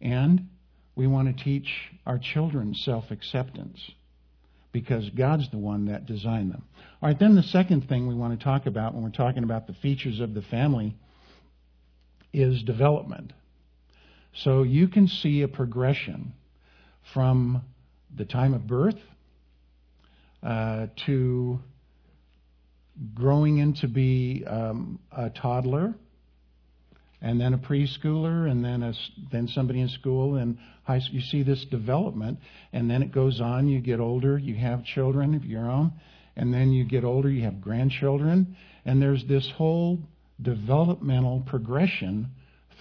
And 0.01 0.47
we 0.95 1.07
want 1.07 1.35
to 1.35 1.43
teach 1.43 1.69
our 2.05 2.19
children 2.19 2.73
self 2.73 3.11
acceptance 3.11 3.79
because 4.71 5.09
God's 5.09 5.49
the 5.51 5.57
one 5.57 5.85
that 5.85 6.05
designed 6.05 6.51
them. 6.51 6.63
All 7.01 7.09
right, 7.09 7.19
then 7.19 7.35
the 7.35 7.43
second 7.43 7.87
thing 7.87 8.07
we 8.07 8.15
want 8.15 8.37
to 8.37 8.43
talk 8.43 8.65
about 8.65 8.93
when 8.93 9.03
we're 9.03 9.09
talking 9.09 9.43
about 9.43 9.67
the 9.67 9.73
features 9.73 10.19
of 10.19 10.33
the 10.33 10.41
family 10.43 10.95
is 12.33 12.63
development. 12.63 13.33
So 14.33 14.63
you 14.63 14.87
can 14.87 15.07
see 15.07 15.41
a 15.41 15.47
progression 15.47 16.33
from 17.13 17.63
the 18.17 18.25
time 18.25 18.53
of 18.53 18.67
birth 18.67 18.99
uh, 20.43 20.87
to 21.05 21.59
growing 23.13 23.57
into 23.57 23.87
be 23.87 24.43
um, 24.45 24.99
a 25.11 25.29
toddler 25.29 25.93
and 27.21 27.39
then 27.39 27.53
a 27.53 27.57
preschooler 27.57 28.49
and 28.49 28.63
then 28.65 28.83
a, 28.83 28.93
then 29.31 29.47
somebody 29.47 29.79
in 29.79 29.89
school 29.89 30.35
and 30.35 30.57
high 30.83 30.99
school. 30.99 31.15
You 31.15 31.21
see 31.21 31.43
this 31.43 31.63
development, 31.69 32.39
and 32.73 32.89
then 32.89 33.03
it 33.03 33.11
goes 33.11 33.39
on. 33.39 33.67
You 33.67 33.79
get 33.79 33.99
older, 33.99 34.37
you 34.37 34.55
have 34.55 34.83
children 34.83 35.35
of 35.35 35.45
your 35.45 35.69
own, 35.69 35.93
and 36.35 36.53
then 36.53 36.71
you 36.71 36.83
get 36.83 37.03
older, 37.03 37.29
you 37.29 37.43
have 37.43 37.61
grandchildren, 37.61 38.55
and 38.85 39.01
there's 39.01 39.23
this 39.27 39.49
whole 39.55 39.99
developmental 40.41 41.43
progression 41.45 42.31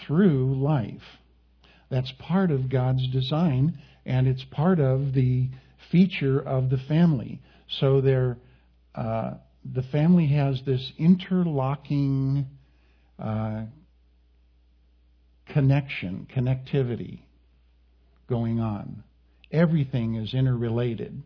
through 0.07 0.55
life. 0.55 1.03
That's 1.91 2.13
part 2.19 2.51
of 2.51 2.71
God's 2.71 3.07
design, 3.09 3.79
and 4.11 4.27
it's 4.27 4.45
part 4.51 4.81
of 4.81 5.15
the 5.15 5.49
feature 5.93 6.41
of 6.41 6.69
the 6.69 6.79
family. 6.89 7.41
So 7.79 8.01
there, 8.01 8.39
uh, 8.93 9.35
the 9.65 9.85
family 9.85 10.27
has 10.27 10.61
this 10.67 10.93
interlocking 10.99 12.47
uh, 13.21 13.67
connection, 15.53 16.27
connectivity 16.37 17.21
going 18.29 18.59
on. 18.59 19.05
Everything 19.53 20.17
is 20.17 20.35
interrelated. 20.35 21.23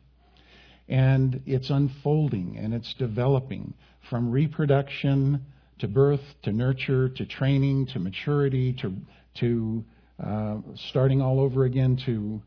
And 0.86 1.40
it's 1.46 1.70
unfolding 1.70 2.58
and 2.58 2.74
it's 2.74 2.92
developing 2.98 3.72
from 4.10 4.30
reproduction 4.30 5.46
to 5.78 5.88
birth 5.88 6.20
to 6.42 6.52
nurture 6.52 7.08
to 7.08 7.24
training 7.24 7.86
to 7.94 7.98
maturity 7.98 8.74
to, 8.82 8.92
to 9.40 9.84
uh, 10.22 10.56
starting 10.90 11.22
all 11.22 11.40
over 11.40 11.64
again 11.64 11.98
to 12.04 12.42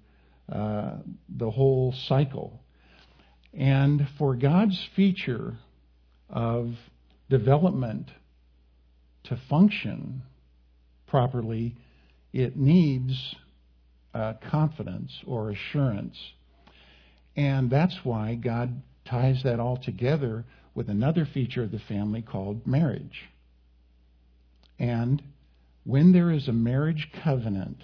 uh, 0.51 0.97
the 1.29 1.51
whole 1.51 1.93
cycle. 2.07 2.60
And 3.53 4.07
for 4.17 4.36
God's 4.36 4.79
feature 4.95 5.57
of 6.29 6.73
development 7.29 8.10
to 9.25 9.39
function 9.49 10.21
properly, 11.07 11.75
it 12.33 12.55
needs 12.55 13.36
uh, 14.13 14.33
confidence 14.49 15.12
or 15.25 15.49
assurance. 15.49 16.17
And 17.36 17.69
that's 17.69 17.97
why 18.03 18.36
God 18.36 18.81
ties 19.05 19.41
that 19.43 19.60
all 19.60 19.77
together 19.77 20.45
with 20.75 20.89
another 20.89 21.25
feature 21.25 21.63
of 21.63 21.71
the 21.71 21.79
family 21.79 22.21
called 22.21 22.67
marriage. 22.67 23.29
And 24.79 25.21
when 25.83 26.12
there 26.12 26.31
is 26.31 26.47
a 26.47 26.53
marriage 26.53 27.10
covenant, 27.23 27.77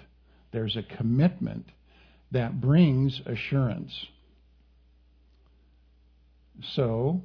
there's 0.52 0.76
a 0.76 0.96
commitment 0.96 1.66
that 2.34 2.60
brings 2.60 3.22
assurance. 3.26 4.06
So, 6.74 7.22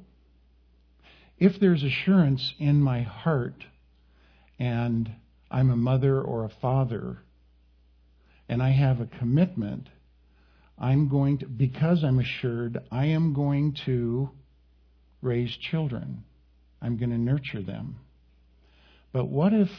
if 1.36 1.58
there's 1.58 1.82
assurance 1.82 2.54
in 2.58 2.80
my 2.80 3.02
heart 3.02 3.64
and 4.58 5.10
I'm 5.50 5.70
a 5.70 5.76
mother 5.76 6.20
or 6.20 6.44
a 6.44 6.52
father 6.62 7.18
and 8.48 8.62
I 8.62 8.70
have 8.70 9.00
a 9.00 9.06
commitment, 9.06 9.88
I'm 10.78 11.08
going 11.08 11.38
to, 11.38 11.46
because 11.46 12.04
I'm 12.04 12.20
assured, 12.20 12.78
I 12.92 13.06
am 13.06 13.34
going 13.34 13.76
to 13.86 14.30
raise 15.22 15.56
children. 15.70 16.22
I'm 16.80 16.98
going 16.98 17.10
to 17.10 17.18
nurture 17.18 17.62
them. 17.62 17.96
But 19.12 19.26
what 19.26 19.52
if 19.52 19.70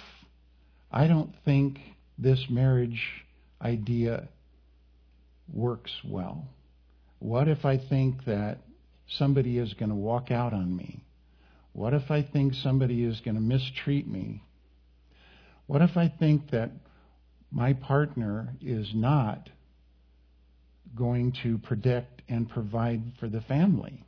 I 0.92 1.08
don't 1.08 1.34
think 1.46 1.80
this 2.18 2.48
marriage 2.50 3.02
idea 3.62 4.28
works 5.54 5.92
well? 6.06 6.48
What 7.20 7.48
if 7.48 7.66
I 7.66 7.78
think 7.78 8.26
that 8.26 8.60
somebody 9.08 9.58
is 9.58 9.74
going 9.74 9.90
to 9.90 9.96
walk 9.96 10.32
out 10.32 10.54
on 10.54 10.76
me? 10.76 11.04
What 11.74 11.94
if 11.94 12.10
I 12.10 12.24
think 12.24 12.54
somebody 12.54 13.04
is 13.04 13.20
going 13.22 13.36
to 13.36 13.42
mistreat 13.42 14.08
me? 14.08 14.44
What 15.68 15.82
if 15.82 15.96
I 15.96 16.10
think 16.20 16.52
that 16.52 16.72
my 17.52 17.74
partner 17.74 18.54
is 18.62 18.92
not 18.94 19.50
going 20.96 21.34
to 21.44 21.58
protect 21.60 22.22
and 22.28 22.50
provide 22.50 23.02
for 23.20 23.30
the 23.30 23.42
family? 23.42 24.04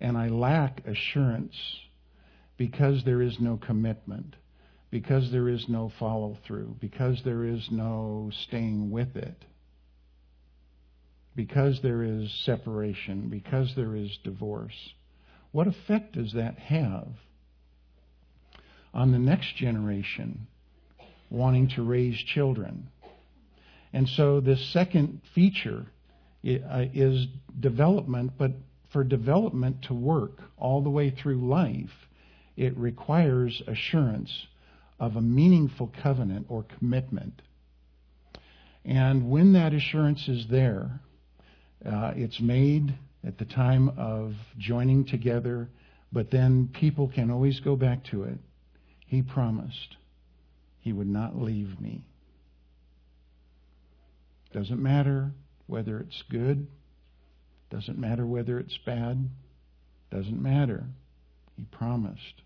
And 0.00 0.16
I 0.16 0.28
lack 0.28 0.86
assurance 0.86 1.54
because 2.56 3.04
there 3.04 3.22
is 3.22 3.38
no 3.40 3.56
commitment, 3.56 4.36
because 4.94 5.32
there 5.32 5.48
is 5.48 5.68
no 5.68 5.90
follow 5.98 6.38
through, 6.46 6.76
because 6.78 7.20
there 7.24 7.44
is 7.44 7.66
no 7.68 8.30
staying 8.46 8.92
with 8.92 9.16
it, 9.16 9.44
because 11.34 11.80
there 11.82 12.04
is 12.04 12.32
separation, 12.44 13.28
because 13.28 13.72
there 13.74 13.96
is 13.96 14.16
divorce. 14.22 14.92
What 15.50 15.66
effect 15.66 16.12
does 16.12 16.34
that 16.34 16.56
have 16.60 17.08
on 18.94 19.10
the 19.10 19.18
next 19.18 19.56
generation 19.56 20.46
wanting 21.28 21.70
to 21.70 21.82
raise 21.82 22.16
children. 22.16 22.86
And 23.92 24.08
so 24.08 24.40
this 24.40 24.72
second 24.72 25.22
feature 25.34 25.86
uh, 26.46 26.84
is 26.94 27.26
development, 27.58 28.34
but 28.38 28.52
for 28.92 29.02
development 29.02 29.82
to 29.88 29.94
work 29.94 30.38
all 30.56 30.82
the 30.82 30.90
way 30.90 31.10
through 31.10 31.48
life, 31.48 31.90
it 32.56 32.76
requires 32.76 33.60
assurance 33.66 34.46
of 35.04 35.16
a 35.16 35.20
meaningful 35.20 35.92
covenant 36.02 36.46
or 36.48 36.64
commitment. 36.78 37.42
And 38.84 39.30
when 39.30 39.52
that 39.54 39.72
assurance 39.72 40.28
is 40.28 40.46
there, 40.50 41.00
uh, 41.84 42.12
it's 42.16 42.40
made 42.40 42.94
at 43.26 43.38
the 43.38 43.44
time 43.44 43.90
of 43.96 44.34
joining 44.58 45.06
together, 45.06 45.68
but 46.12 46.30
then 46.30 46.70
people 46.78 47.08
can 47.08 47.30
always 47.30 47.60
go 47.60 47.76
back 47.76 48.04
to 48.10 48.24
it 48.24 48.38
he 49.14 49.22
promised 49.22 49.96
He 50.80 50.92
would 50.92 51.08
not 51.08 51.40
leave 51.40 51.80
me. 51.80 52.04
Doesn't 54.52 54.82
matter 54.82 55.32
whether 55.66 55.98
it's 56.00 56.22
good, 56.30 56.66
doesn't 57.70 57.98
matter 57.98 58.26
whether 58.26 58.58
it's 58.58 58.76
bad, 58.84 59.30
doesn't 60.10 60.42
matter. 60.42 60.84
He 61.56 61.64
promised. 61.64 62.42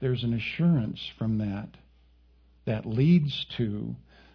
There's 0.00 0.24
an 0.24 0.34
assurance 0.34 1.00
from 1.18 1.38
that 1.38 1.68
that 2.64 2.86
leads 2.86 3.46
to 3.56 3.94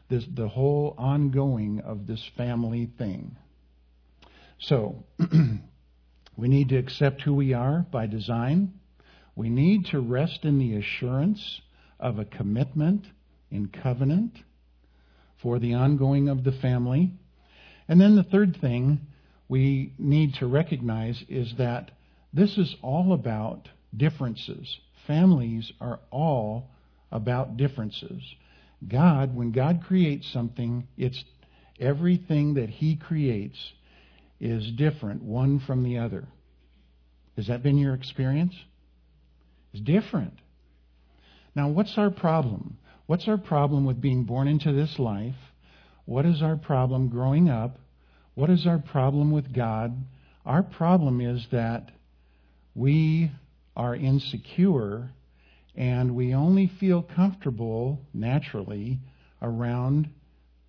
this, 0.09 0.25
the 0.33 0.47
whole 0.47 0.93
ongoing 0.97 1.79
of 1.79 2.05
this 2.05 2.23
family 2.37 2.89
thing. 2.97 3.35
So, 4.59 5.03
we 6.37 6.47
need 6.47 6.69
to 6.69 6.77
accept 6.77 7.21
who 7.21 7.33
we 7.33 7.53
are 7.53 7.85
by 7.91 8.07
design. 8.07 8.73
We 9.35 9.49
need 9.49 9.87
to 9.87 9.99
rest 9.99 10.43
in 10.43 10.59
the 10.59 10.75
assurance 10.75 11.61
of 11.99 12.19
a 12.19 12.25
commitment 12.25 13.05
in 13.49 13.67
covenant 13.67 14.37
for 15.41 15.59
the 15.59 15.73
ongoing 15.73 16.29
of 16.29 16.43
the 16.43 16.51
family. 16.51 17.11
And 17.87 17.99
then 17.99 18.15
the 18.15 18.23
third 18.23 18.57
thing, 18.59 19.01
we 19.47 19.93
need 19.97 20.35
to 20.35 20.47
recognize 20.47 21.23
is 21.27 21.53
that 21.57 21.91
this 22.33 22.57
is 22.57 22.75
all 22.81 23.13
about 23.13 23.69
differences. 23.95 24.79
Families 25.07 25.71
are 25.79 25.99
all 26.11 26.69
about 27.11 27.57
differences. 27.57 28.21
God, 28.87 29.35
when 29.35 29.51
God 29.51 29.81
creates 29.87 30.31
something, 30.31 30.87
it's 30.97 31.23
everything 31.79 32.55
that 32.55 32.69
He 32.69 32.95
creates 32.95 33.57
is 34.39 34.71
different 34.77 35.23
one 35.23 35.59
from 35.59 35.83
the 35.83 35.97
other. 35.97 36.27
Has 37.35 37.47
that 37.47 37.63
been 37.63 37.77
your 37.77 37.93
experience? 37.93 38.53
It's 39.73 39.83
different. 39.83 40.33
Now, 41.55 41.69
what's 41.69 41.97
our 41.97 42.09
problem? 42.09 42.77
What's 43.07 43.27
our 43.27 43.37
problem 43.37 43.85
with 43.85 44.01
being 44.01 44.23
born 44.23 44.47
into 44.47 44.71
this 44.71 44.97
life? 44.99 45.35
What 46.05 46.25
is 46.25 46.41
our 46.41 46.55
problem 46.55 47.09
growing 47.09 47.49
up? 47.49 47.77
What 48.35 48.49
is 48.49 48.65
our 48.67 48.79
problem 48.79 49.31
with 49.31 49.53
God? 49.53 49.95
Our 50.45 50.63
problem 50.63 51.21
is 51.21 51.45
that 51.51 51.91
we 52.73 53.31
are 53.75 53.95
insecure 53.95 55.11
and 55.75 56.15
we 56.15 56.33
only 56.33 56.67
feel 56.79 57.01
comfortable 57.01 58.01
naturally 58.13 58.99
around 59.41 60.09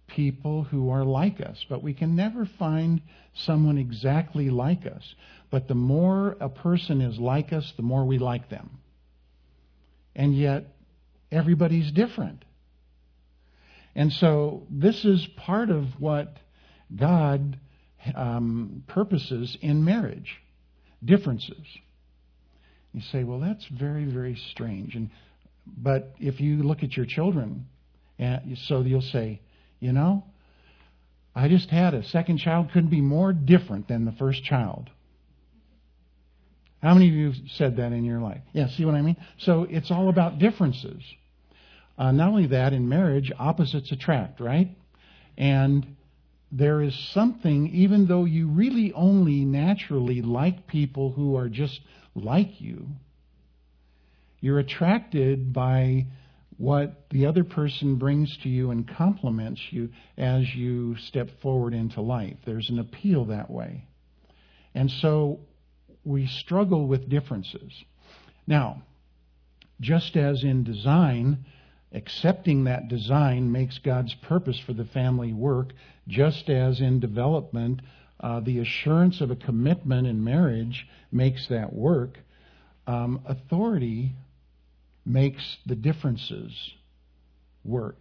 people 0.09 0.65
who 0.65 0.91
are 0.91 1.05
like 1.05 1.41
us. 1.41 1.65
But 1.69 1.83
we 1.83 1.95
can 1.95 2.17
never 2.17 2.47
find 2.59 3.01
someone 3.35 3.79
exactly 3.79 4.51
like 4.51 4.87
us. 4.87 5.15
But 5.51 5.69
the 5.69 5.75
more 5.75 6.37
a 6.41 6.49
person 6.49 7.01
is 7.01 7.19
like 7.19 7.53
us, 7.53 7.73
the 7.77 7.83
more 7.83 8.05
we 8.05 8.19
like 8.19 8.49
them. 8.49 8.79
And 10.15 10.37
yet, 10.37 10.77
everybody's 11.31 11.93
different. 11.93 12.45
And 13.95 14.13
so, 14.13 14.67
this 14.71 15.05
is 15.05 15.27
part 15.37 15.71
of 15.71 15.85
what 16.01 16.37
God 16.95 17.59
um, 18.15 18.85
purposes 18.89 19.57
in 19.61 19.85
marriage 19.85 20.43
differences. 21.05 21.65
You 22.97 23.03
say, 23.13 23.25
well, 23.25 23.41
that's 23.41 23.67
very, 23.67 24.07
very 24.07 24.41
strange. 24.53 24.95
And, 24.95 25.11
but 25.67 26.15
if 26.19 26.41
you 26.41 26.63
look 26.63 26.83
at 26.83 26.97
your 26.97 27.05
children, 27.05 27.67
and 28.19 28.57
so 28.67 28.81
you'll 28.81 29.03
say, 29.03 29.43
you 29.81 29.93
know, 29.93 30.25
I 31.35 31.49
just 31.49 31.69
had 31.69 31.93
a 31.93 32.03
second 32.05 32.39
child 32.39 32.71
couldn't 32.73 32.89
be 32.89 33.03
more 33.03 33.35
different 33.35 33.87
than 33.87 34.07
the 34.07 34.13
first 34.13 34.43
child. 34.45 34.89
How 36.83 36.95
many 36.95 37.11
of 37.11 37.15
you 37.15 37.27
have 37.27 37.37
said 37.57 37.77
that 37.77 37.93
in 37.93 38.03
your 38.03 38.21
life? 38.21 38.41
Yeah, 38.55 38.69
see 38.69 38.87
what 38.87 38.95
I 38.95 39.03
mean? 39.03 39.17
So 39.41 39.67
it's 39.69 39.91
all 39.91 40.09
about 40.09 40.39
differences. 40.39 41.03
Uh, 41.99 42.13
not 42.13 42.31
only 42.31 42.47
that, 42.47 42.73
in 42.73 42.89
marriage, 42.89 43.31
opposites 43.39 43.93
attract, 43.93 44.41
right? 44.41 44.71
And 45.37 45.97
there 46.53 46.83
is 46.83 46.95
something, 47.13 47.69
even 47.69 48.07
though 48.07 48.25
you 48.25 48.49
really 48.49 48.93
only 48.93 49.45
naturally 49.45 50.23
like 50.23 50.67
people 50.67 51.13
who 51.13 51.37
are 51.37 51.49
just 51.49 51.81
like 52.15 52.61
you, 52.61 52.89
you're 54.41 54.59
attracted 54.59 55.53
by 55.53 56.07
what 56.59 57.07
the 57.11 57.27
other 57.27 57.45
person 57.45 57.97
brings 57.97 58.37
to 58.39 58.49
you 58.49 58.71
and 58.71 58.89
compliments 58.89 59.61
you 59.71 59.91
as 60.17 60.55
you 60.55 60.97
step 60.97 61.29
forward 61.43 61.75
into 61.75 62.01
life. 62.01 62.37
There's 62.47 62.71
an 62.71 62.79
appeal 62.79 63.27
that 63.27 63.51
way. 63.51 63.85
And 64.75 64.91
so 64.91 65.41
we 66.05 66.27
struggle 66.27 66.87
with 66.87 67.09
differences. 67.09 67.73
Now, 68.47 68.83
just 69.81 70.17
as 70.17 70.45
in 70.45 70.65
design, 70.65 71.45
accepting 71.97 72.65
that 72.65 72.89
design 72.89 73.51
makes 73.51 73.79
God's 73.79 74.15
purpose 74.15 74.61
for 74.65 74.75
the 74.75 74.85
family 74.85 75.33
work, 75.33 75.73
just 76.07 76.49
as 76.51 76.81
in 76.81 77.01
development, 77.01 77.81
uh, 78.21 78.41
the 78.41 78.61
assurance 78.61 79.21
of 79.21 79.31
a 79.31 79.37
commitment 79.37 80.07
in 80.07 80.23
marriage 80.23 80.87
makes 81.11 81.49
that 81.49 81.73
work. 81.73 82.19
Um, 82.87 83.23
authority 83.27 84.13
makes 85.05 85.57
the 85.67 85.75
differences 85.75 86.53
work. 87.65 87.99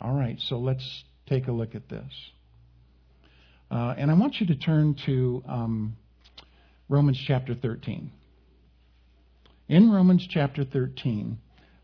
All 0.00 0.14
right, 0.14 0.38
so 0.40 0.58
let's 0.58 1.04
take 1.26 1.48
a 1.48 1.52
look 1.52 1.74
at 1.74 1.88
this. 1.88 2.12
Uh, 3.70 3.94
and 3.96 4.10
I 4.10 4.14
want 4.14 4.40
you 4.40 4.46
to 4.46 4.54
turn 4.54 4.94
to 5.06 5.42
um, 5.48 5.96
Romans 6.88 7.18
chapter 7.26 7.54
13. 7.54 8.10
In 9.68 9.90
Romans 9.90 10.26
chapter 10.28 10.64
13, 10.64 11.38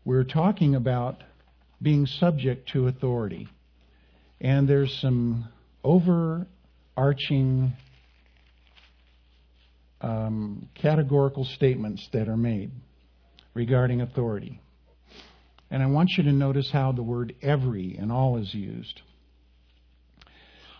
we're 0.05 0.23
talking 0.23 0.75
about 0.75 1.23
being 1.81 2.05
subject 2.05 2.69
to 2.69 2.87
authority. 2.87 3.47
And 4.41 4.67
there's 4.67 4.93
some 4.99 5.49
overarching 5.83 7.73
um, 10.01 10.69
categorical 10.75 11.43
statements 11.43 12.07
that 12.13 12.27
are 12.27 12.37
made 12.37 12.71
regarding 13.53 14.01
authority. 14.01 14.61
And 15.71 15.83
I 15.83 15.87
want 15.87 16.11
you 16.17 16.23
to 16.23 16.31
notice 16.31 16.71
how 16.71 16.91
the 16.91 17.03
word 17.03 17.35
every 17.41 17.95
and 17.97 18.11
all 18.11 18.37
is 18.37 18.53
used. 18.53 19.01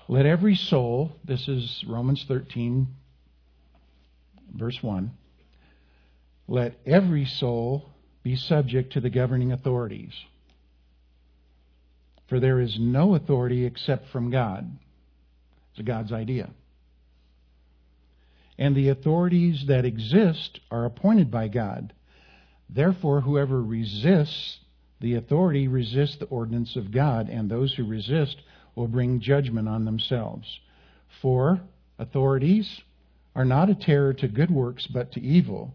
Let 0.08 0.25
every 0.25 0.55
soul, 0.55 1.12
this 1.23 1.47
is 1.47 1.84
Romans 1.88 2.25
13, 2.27 2.88
verse 4.55 4.77
1, 4.82 5.12
let 6.47 6.79
every 6.88 7.25
soul 7.25 7.91
be 8.23 8.36
subject 8.36 8.93
to 8.93 9.01
the 9.01 9.10
governing 9.10 9.51
authorities. 9.51 10.13
For 12.27 12.39
there 12.39 12.60
is 12.60 12.77
no 12.79 13.15
authority 13.15 13.65
except 13.65 14.10
from 14.10 14.29
God. 14.29 14.69
It's 15.73 15.88
God's 15.88 16.12
idea. 16.12 16.49
And 18.58 18.75
the 18.75 18.89
authorities 18.89 19.65
that 19.67 19.86
exist 19.86 20.60
are 20.69 20.86
appointed 20.86 21.32
by 21.32 21.47
God. 21.47 21.93
Therefore, 22.69 23.21
whoever 23.21 23.62
resists 23.62 24.60
the 25.01 25.15
authority 25.15 25.67
resists 25.67 26.17
the 26.17 26.25
ordinance 26.25 26.75
of 26.75 26.91
God, 26.91 27.29
and 27.29 27.49
those 27.49 27.73
who 27.73 27.86
resist 27.86 28.36
will 28.75 28.88
bring 28.88 29.21
judgment 29.21 29.67
on 29.67 29.86
themselves. 29.86 30.60
For 31.21 31.62
authorities 31.97 32.82
are 33.36 33.45
not 33.45 33.69
a 33.69 33.75
terror 33.75 34.13
to 34.15 34.27
good 34.27 34.51
works, 34.51 34.88
but 34.88 35.13
to 35.13 35.21
evil. 35.21 35.73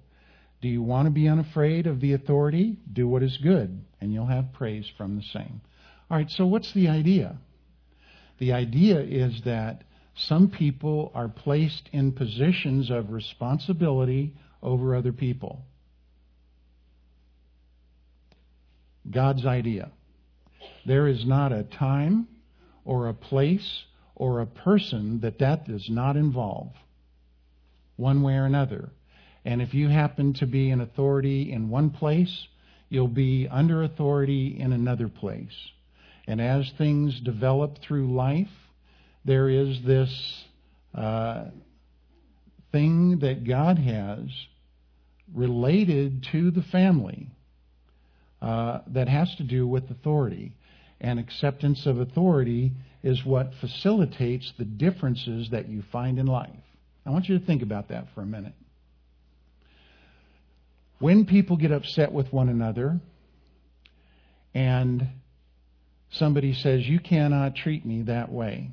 Do 0.64 0.70
you 0.70 0.82
want 0.82 1.04
to 1.04 1.10
be 1.10 1.28
unafraid 1.28 1.86
of 1.86 2.00
the 2.00 2.14
authority? 2.14 2.78
Do 2.90 3.06
what 3.06 3.22
is 3.22 3.36
good, 3.36 3.84
and 4.00 4.14
you'll 4.14 4.24
have 4.24 4.54
praise 4.54 4.90
from 4.96 5.14
the 5.14 5.22
same. 5.22 5.60
All 6.10 6.16
right, 6.16 6.30
so 6.30 6.46
what's 6.46 6.72
the 6.72 6.88
idea? 6.88 7.36
The 8.38 8.54
idea 8.54 9.00
is 9.00 9.42
that 9.44 9.84
some 10.14 10.48
people 10.48 11.12
are 11.14 11.28
placed 11.28 11.90
in 11.92 12.12
positions 12.12 12.90
of 12.90 13.10
responsibility 13.10 14.32
over 14.62 14.96
other 14.96 15.12
people. 15.12 15.66
God's 19.10 19.44
idea. 19.44 19.90
There 20.86 21.08
is 21.08 21.26
not 21.26 21.52
a 21.52 21.64
time 21.64 22.26
or 22.86 23.08
a 23.08 23.12
place 23.12 23.82
or 24.14 24.40
a 24.40 24.46
person 24.46 25.20
that 25.20 25.40
that 25.40 25.68
does 25.68 25.90
not 25.90 26.16
involve, 26.16 26.72
one 27.96 28.22
way 28.22 28.32
or 28.32 28.46
another. 28.46 28.92
And 29.44 29.60
if 29.60 29.74
you 29.74 29.88
happen 29.88 30.34
to 30.34 30.46
be 30.46 30.70
an 30.70 30.80
authority 30.80 31.52
in 31.52 31.68
one 31.68 31.90
place, 31.90 32.46
you'll 32.88 33.08
be 33.08 33.48
under 33.50 33.82
authority 33.82 34.56
in 34.58 34.72
another 34.72 35.08
place. 35.08 35.54
And 36.26 36.40
as 36.40 36.70
things 36.78 37.20
develop 37.20 37.78
through 37.86 38.14
life, 38.14 38.48
there 39.24 39.48
is 39.48 39.82
this 39.84 40.44
uh, 40.94 41.46
thing 42.72 43.18
that 43.20 43.46
God 43.46 43.78
has 43.78 44.28
related 45.34 46.26
to 46.32 46.50
the 46.50 46.62
family 46.62 47.28
uh, 48.40 48.80
that 48.88 49.08
has 49.08 49.34
to 49.36 49.42
do 49.42 49.66
with 49.66 49.90
authority. 49.90 50.56
And 51.00 51.18
acceptance 51.18 51.84
of 51.86 51.98
authority 51.98 52.72
is 53.02 53.24
what 53.24 53.52
facilitates 53.60 54.52
the 54.58 54.64
differences 54.64 55.50
that 55.50 55.68
you 55.68 55.82
find 55.92 56.18
in 56.18 56.26
life. 56.26 56.50
I 57.04 57.10
want 57.10 57.28
you 57.28 57.38
to 57.38 57.44
think 57.44 57.62
about 57.62 57.88
that 57.88 58.06
for 58.14 58.22
a 58.22 58.26
minute. 58.26 58.54
When 60.98 61.26
people 61.26 61.56
get 61.56 61.72
upset 61.72 62.12
with 62.12 62.32
one 62.32 62.48
another 62.48 63.00
and 64.54 65.08
somebody 66.10 66.54
says, 66.54 66.86
You 66.86 67.00
cannot 67.00 67.56
treat 67.56 67.84
me 67.84 68.02
that 68.02 68.30
way. 68.30 68.70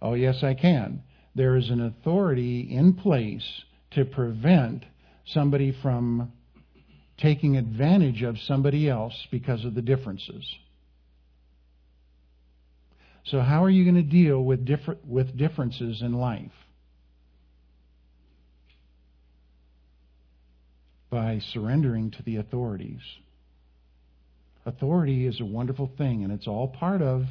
Oh, 0.00 0.14
yes, 0.14 0.42
I 0.42 0.54
can. 0.54 1.02
There 1.34 1.56
is 1.56 1.70
an 1.70 1.80
authority 1.80 2.60
in 2.60 2.94
place 2.94 3.64
to 3.92 4.04
prevent 4.04 4.84
somebody 5.24 5.76
from 5.82 6.32
taking 7.18 7.56
advantage 7.56 8.22
of 8.22 8.38
somebody 8.40 8.88
else 8.88 9.14
because 9.30 9.64
of 9.64 9.74
the 9.74 9.82
differences. 9.82 10.44
So, 13.24 13.40
how 13.40 13.62
are 13.62 13.70
you 13.70 13.84
going 13.84 13.94
to 13.94 14.02
deal 14.02 14.42
with, 14.42 14.64
differ- 14.64 14.98
with 15.06 15.36
differences 15.36 16.02
in 16.02 16.14
life? 16.14 16.50
By 21.12 21.40
surrendering 21.52 22.10
to 22.12 22.22
the 22.22 22.36
authorities. 22.36 23.02
Authority 24.64 25.26
is 25.26 25.42
a 25.42 25.44
wonderful 25.44 25.92
thing, 25.98 26.24
and 26.24 26.32
it's 26.32 26.48
all 26.48 26.68
part 26.68 27.02
of 27.02 27.24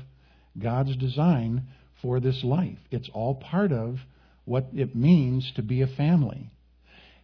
God's 0.61 0.95
design 0.97 1.63
for 1.99 2.19
this 2.19 2.43
life. 2.43 2.77
It's 2.91 3.09
all 3.11 3.33
part 3.33 3.71
of 3.71 3.97
what 4.45 4.67
it 4.71 4.95
means 4.95 5.51
to 5.55 5.63
be 5.63 5.81
a 5.81 5.87
family. 5.87 6.51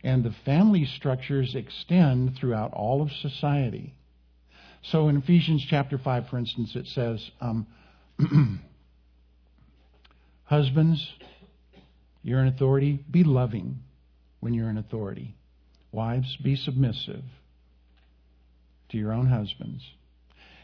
And 0.04 0.24
the 0.24 0.34
family 0.46 0.86
structures 0.98 1.54
extend 1.54 2.38
throughout 2.39 2.74
all 2.74 3.04
of 3.04 3.12
society. 3.12 3.93
So 4.82 5.10
in 5.10 5.17
Ephesians 5.17 5.63
chapter 5.70 6.00
5, 6.00 6.28
for 6.28 6.39
instance, 6.39 6.72
it 6.76 6.88
says, 6.88 7.30
um, 7.39 7.67
Husbands, 10.46 11.08
you're 12.24 12.41
in 12.41 12.48
authority, 12.48 13.06
be 13.12 13.24
loving 13.24 13.78
when 14.39 14.56
you're 14.56 14.72
in 14.72 14.80
authority. 14.80 15.36
Wives, 15.91 16.38
be 16.43 16.56
submissive 16.56 17.23
to 18.89 18.97
your 18.97 19.13
own 19.13 19.28
husbands. 19.28 19.84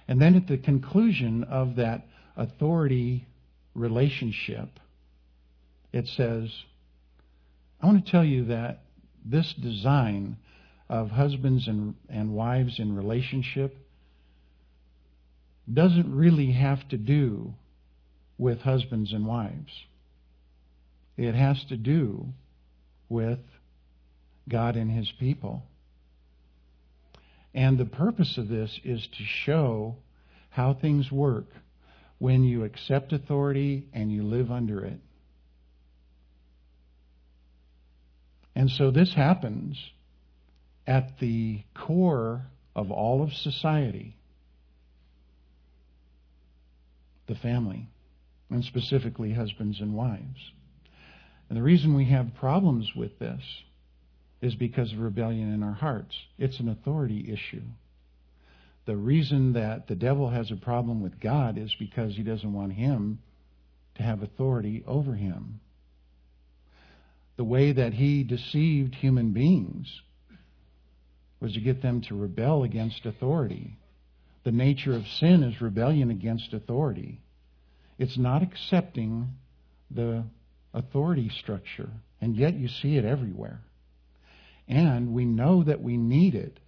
And 0.07 0.21
then 0.21 0.35
at 0.35 0.47
the 0.47 0.57
conclusion 0.57 1.43
of 1.45 1.77
that 1.77 2.05
authority 2.35 3.25
relationship, 3.73 4.79
it 5.91 6.07
says, 6.07 6.49
I 7.81 7.85
want 7.85 8.05
to 8.05 8.11
tell 8.11 8.23
you 8.23 8.45
that 8.45 8.83
this 9.25 9.53
design 9.53 10.37
of 10.89 11.11
husbands 11.11 11.67
and, 11.67 11.95
and 12.09 12.33
wives 12.33 12.79
in 12.79 12.95
relationship 12.95 13.77
doesn't 15.71 16.13
really 16.13 16.51
have 16.51 16.87
to 16.89 16.97
do 16.97 17.53
with 18.37 18.59
husbands 18.59 19.13
and 19.13 19.25
wives. 19.25 19.71
It 21.15 21.35
has 21.35 21.63
to 21.69 21.77
do 21.77 22.27
with 23.07 23.39
God 24.47 24.75
and 24.75 24.91
His 24.91 25.11
people. 25.19 25.63
And 27.53 27.77
the 27.77 27.85
purpose 27.85 28.37
of 28.37 28.49
this 28.49 28.79
is 28.83 29.05
to 29.05 29.23
show 29.23 29.97
how 30.49 30.73
things 30.73 31.11
work 31.11 31.47
when 32.17 32.43
you 32.43 32.63
accept 32.63 33.13
authority 33.13 33.87
and 33.93 34.11
you 34.11 34.23
live 34.23 34.51
under 34.51 34.83
it. 34.83 34.99
And 38.55 38.69
so 38.69 38.91
this 38.91 39.13
happens 39.13 39.77
at 40.85 41.19
the 41.19 41.63
core 41.75 42.45
of 42.75 42.91
all 42.91 43.23
of 43.23 43.33
society 43.33 44.15
the 47.27 47.35
family, 47.35 47.87
and 48.49 48.63
specifically 48.63 49.33
husbands 49.33 49.79
and 49.79 49.93
wives. 49.93 50.51
And 51.49 51.57
the 51.57 51.63
reason 51.63 51.95
we 51.95 52.05
have 52.05 52.35
problems 52.35 52.91
with 52.95 53.17
this 53.19 53.41
is 54.43 54.55
because 54.55 54.91
of 54.91 54.99
rebellion 54.99 55.53
in 55.53 55.63
our 55.63 55.73
hearts. 55.73 56.13
It's 56.37 56.59
an 56.59 56.67
authority 56.67 57.31
issue. 57.31 57.63
The 58.85 58.97
reason 58.97 59.53
that 59.53 59.87
the 59.87 59.95
devil 59.95 60.29
has 60.29 60.51
a 60.51 60.57
problem 60.57 61.01
with 61.01 61.21
God 61.21 61.57
is 61.57 61.73
because 61.79 62.13
he 62.13 62.23
doesn't 62.23 62.51
want 62.51 62.73
him 62.73 63.19
to 63.95 64.03
have 64.03 64.21
authority 64.21 64.83
over 64.85 65.13
him. 65.13 65.61
The 67.37 67.45
way 67.45 67.71
that 67.71 67.93
he 67.93 68.25
deceived 68.25 68.95
human 68.95 69.31
beings 69.31 69.87
was 71.39 71.53
to 71.53 71.61
get 71.61 71.81
them 71.81 72.01
to 72.09 72.15
rebel 72.15 72.63
against 72.63 73.05
authority. 73.05 73.77
The 74.43 74.51
nature 74.51 74.93
of 74.93 75.07
sin 75.07 75.43
is 75.43 75.61
rebellion 75.61 76.11
against 76.11 76.51
authority. 76.51 77.21
It's 77.97 78.17
not 78.17 78.43
accepting 78.43 79.29
the 79.89 80.25
authority 80.73 81.29
structure, 81.29 81.89
and 82.19 82.35
yet 82.35 82.55
you 82.55 82.67
see 82.67 82.97
it 82.97 83.05
everywhere. 83.05 83.61
And 84.73 85.13
we 85.13 85.23
know 85.23 85.63
that 85.63 85.83
we 85.83 85.97
need 85.97 86.33
it. 86.33 86.59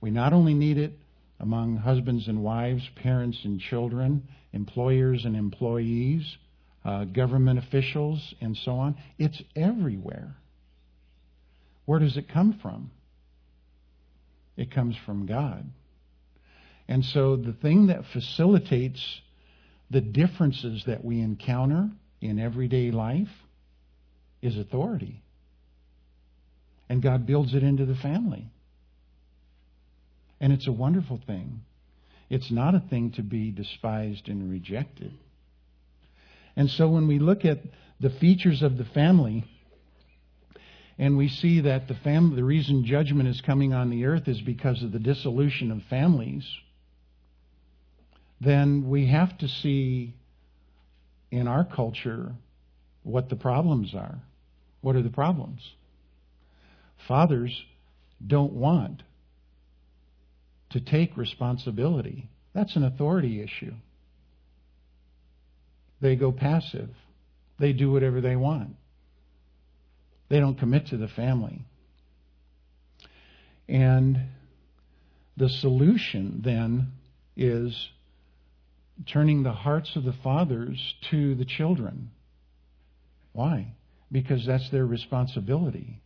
We 0.00 0.12
not 0.12 0.32
only 0.32 0.54
need 0.54 0.78
it 0.78 0.92
among 1.40 1.78
husbands 1.78 2.28
and 2.28 2.44
wives, 2.44 2.88
parents 3.02 3.38
and 3.42 3.58
children, 3.58 4.28
employers 4.52 5.24
and 5.24 5.34
employees, 5.34 6.36
uh, 6.84 7.06
government 7.06 7.58
officials, 7.58 8.34
and 8.40 8.56
so 8.56 8.76
on. 8.76 8.96
It's 9.18 9.42
everywhere. 9.56 10.36
Where 11.86 11.98
does 11.98 12.16
it 12.16 12.28
come 12.28 12.56
from? 12.62 12.92
It 14.56 14.70
comes 14.70 14.94
from 15.04 15.26
God. 15.26 15.68
And 16.86 17.04
so 17.04 17.34
the 17.34 17.52
thing 17.52 17.88
that 17.88 18.04
facilitates 18.12 19.20
the 19.90 20.00
differences 20.00 20.84
that 20.86 21.04
we 21.04 21.20
encounter 21.20 21.90
in 22.20 22.38
everyday 22.38 22.92
life 22.92 23.28
is 24.40 24.56
authority. 24.56 25.24
And 26.90 27.00
God 27.00 27.24
builds 27.24 27.54
it 27.54 27.62
into 27.62 27.86
the 27.86 27.94
family. 27.94 28.50
And 30.40 30.52
it's 30.52 30.66
a 30.66 30.72
wonderful 30.72 31.20
thing. 31.24 31.60
It's 32.28 32.50
not 32.50 32.74
a 32.74 32.82
thing 32.90 33.12
to 33.12 33.22
be 33.22 33.52
despised 33.52 34.28
and 34.28 34.50
rejected. 34.50 35.12
And 36.56 36.68
so 36.68 36.88
when 36.88 37.06
we 37.06 37.20
look 37.20 37.44
at 37.44 37.60
the 38.00 38.10
features 38.10 38.62
of 38.62 38.76
the 38.76 38.84
family, 38.84 39.44
and 40.98 41.16
we 41.16 41.28
see 41.28 41.60
that 41.60 41.86
the 41.86 41.94
family, 41.94 42.36
the 42.36 42.44
reason 42.44 42.84
judgment 42.84 43.28
is 43.28 43.40
coming 43.40 43.72
on 43.72 43.90
the 43.90 44.04
earth 44.06 44.26
is 44.26 44.40
because 44.40 44.82
of 44.82 44.90
the 44.90 44.98
dissolution 44.98 45.70
of 45.70 45.82
families, 45.88 46.44
then 48.40 48.90
we 48.90 49.06
have 49.06 49.38
to 49.38 49.46
see 49.46 50.12
in 51.30 51.46
our 51.46 51.64
culture 51.64 52.32
what 53.04 53.28
the 53.28 53.36
problems 53.36 53.94
are. 53.94 54.18
What 54.80 54.96
are 54.96 55.02
the 55.02 55.10
problems? 55.10 55.60
Fathers 57.06 57.64
don't 58.24 58.52
want 58.52 59.02
to 60.70 60.80
take 60.80 61.16
responsibility. 61.16 62.28
That's 62.54 62.76
an 62.76 62.84
authority 62.84 63.42
issue. 63.42 63.74
They 66.00 66.16
go 66.16 66.32
passive. 66.32 66.90
They 67.58 67.72
do 67.72 67.92
whatever 67.92 68.20
they 68.20 68.36
want. 68.36 68.76
They 70.28 70.38
don't 70.40 70.58
commit 70.58 70.86
to 70.88 70.96
the 70.96 71.08
family. 71.08 71.64
And 73.68 74.18
the 75.36 75.48
solution 75.48 76.40
then 76.44 76.92
is 77.36 77.90
turning 79.06 79.42
the 79.42 79.52
hearts 79.52 79.96
of 79.96 80.04
the 80.04 80.14
fathers 80.24 80.94
to 81.10 81.34
the 81.34 81.44
children. 81.44 82.10
Why? 83.32 83.74
Because 84.10 84.44
that's 84.46 84.68
their 84.70 84.86
responsibility. 84.86 86.00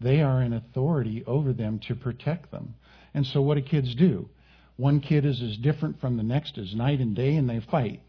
They 0.00 0.22
are 0.22 0.42
in 0.42 0.52
authority 0.52 1.24
over 1.26 1.52
them 1.52 1.80
to 1.88 1.94
protect 1.94 2.50
them. 2.50 2.74
And 3.14 3.26
so 3.26 3.42
what 3.42 3.56
do 3.56 3.62
kids 3.62 3.94
do? 3.94 4.28
One 4.76 5.00
kid 5.00 5.24
is 5.24 5.42
as 5.42 5.56
different 5.56 6.00
from 6.00 6.16
the 6.16 6.22
next 6.22 6.56
as 6.56 6.74
night 6.74 7.00
and 7.00 7.16
day, 7.16 7.34
and 7.34 7.50
they 7.50 7.60
fight. 7.60 8.00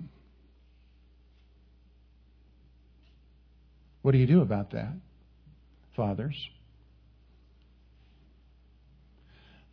What 4.03 4.11
do 4.11 4.17
you 4.19 4.27
do 4.27 4.41
about 4.41 4.71
that, 4.71 4.93
fathers? 5.95 6.35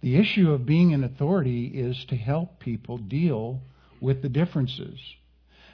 The 0.01 0.17
issue 0.17 0.53
of 0.53 0.67
being 0.67 0.93
in 0.93 1.05
authority 1.05 1.67
is 1.67 2.05
to 2.07 2.17
help 2.17 2.61
people 2.61 2.97
deal 2.97 3.61
with 4.01 4.23
the 4.23 4.29
differences. 4.29 4.99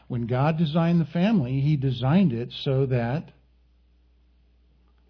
When 0.08 0.26
God 0.26 0.58
designed 0.58 1.00
the 1.00 1.06
family, 1.06 1.60
He 1.60 1.76
designed 1.76 2.32
it 2.32 2.52
so 2.52 2.86
that 2.86 3.30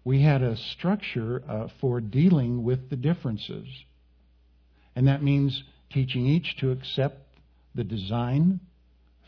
we 0.03 0.21
had 0.21 0.41
a 0.41 0.57
structure 0.57 1.41
uh, 1.47 1.67
for 1.79 2.01
dealing 2.01 2.63
with 2.63 2.89
the 2.89 2.95
differences. 2.95 3.67
And 4.95 5.07
that 5.07 5.23
means 5.23 5.63
teaching 5.91 6.25
each 6.25 6.57
to 6.57 6.71
accept 6.71 7.17
the 7.73 7.83
design 7.83 8.59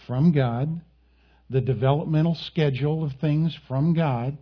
from 0.06 0.32
God, 0.32 0.82
the 1.50 1.62
developmental 1.62 2.36
schedule 2.36 3.04
of 3.04 3.14
things 3.22 3.58
from 3.68 3.94
God, 3.94 4.38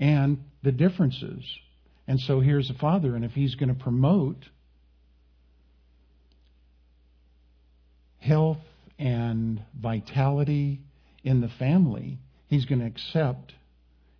and 0.00 0.42
the 0.62 0.72
differences. 0.72 1.44
And 2.08 2.20
so 2.20 2.40
here's 2.40 2.70
a 2.70 2.74
father, 2.74 3.14
and 3.14 3.24
if 3.24 3.32
he's 3.32 3.54
going 3.54 3.74
to 3.74 3.82
promote 3.82 4.46
health 8.18 8.58
and 8.98 9.62
vitality 9.78 10.80
in 11.22 11.40
the 11.40 11.50
family, 11.58 12.18
he's 12.48 12.64
going 12.64 12.80
to 12.80 12.86
accept 12.86 13.52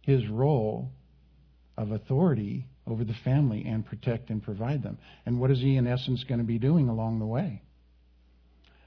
his 0.03 0.27
role 0.29 0.91
of 1.77 1.91
authority 1.91 2.67
over 2.87 3.05
the 3.05 3.15
family 3.25 3.65
and 3.67 3.87
protect 3.87 4.31
and 4.31 4.43
provide 4.43 4.83
them. 4.83 4.99
And 5.27 5.41
what 5.41 5.51
is 5.51 5.59
he, 5.59 5.77
in 5.77 5.87
essence, 5.87 6.25
going 6.25 6.39
to 6.39 6.45
be 6.45 6.59
doing 6.59 6.89
along 6.89 7.19
the 7.19 7.27
way? 7.27 7.63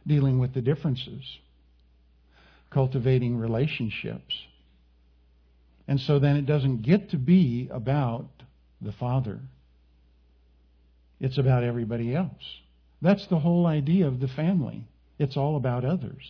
Dealing 0.06 0.40
with 0.40 0.54
the 0.54 0.62
differences, 0.62 1.24
cultivating 2.72 3.38
relationships. 3.38 4.34
And 5.88 6.00
so 6.02 6.20
then 6.20 6.36
it 6.36 6.46
doesn't 6.46 6.84
get 6.84 7.12
to 7.12 7.18
be 7.18 7.70
about 7.72 8.30
the 8.82 8.92
Father, 8.94 9.40
it's 11.20 11.40
about 11.40 11.64
everybody 11.64 12.16
else. 12.16 12.44
That's 13.02 13.26
the 13.28 13.40
whole 13.40 13.66
idea 13.66 14.08
of 14.08 14.20
the 14.20 14.28
family. 14.28 14.86
It's 15.20 15.38
all 15.38 15.56
about 15.56 15.84
others. 15.84 16.24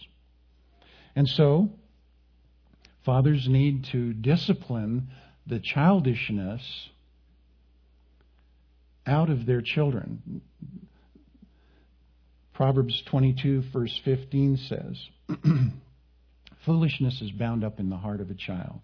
And 1.16 1.28
so, 1.28 1.70
fathers 3.06 3.48
need 3.50 3.86
to 3.92 4.14
discipline 4.14 5.10
the 5.48 5.60
childishness 5.60 6.90
out 9.06 9.30
of 9.30 9.46
their 9.46 9.62
children. 9.62 10.42
Proverbs 12.54 13.02
22, 13.10 13.64
verse 13.72 14.00
15 14.04 14.58
says, 14.58 15.00
Foolishness 16.66 17.22
is 17.22 17.32
bound 17.32 17.64
up 17.64 17.80
in 17.80 17.90
the 17.90 17.96
heart 17.96 18.20
of 18.20 18.30
a 18.30 18.34
child, 18.34 18.82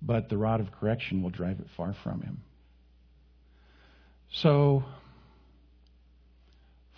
but 0.00 0.28
the 0.28 0.38
rod 0.38 0.60
of 0.60 0.72
correction 0.72 1.22
will 1.22 1.30
drive 1.30 1.60
it 1.60 1.66
far 1.76 1.94
from 2.02 2.22
him. 2.22 2.40
So, 4.32 4.84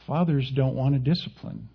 fathers 0.07 0.51
don't 0.55 0.75
want 0.75 0.95
to 0.95 1.01
discipline. 1.01 1.69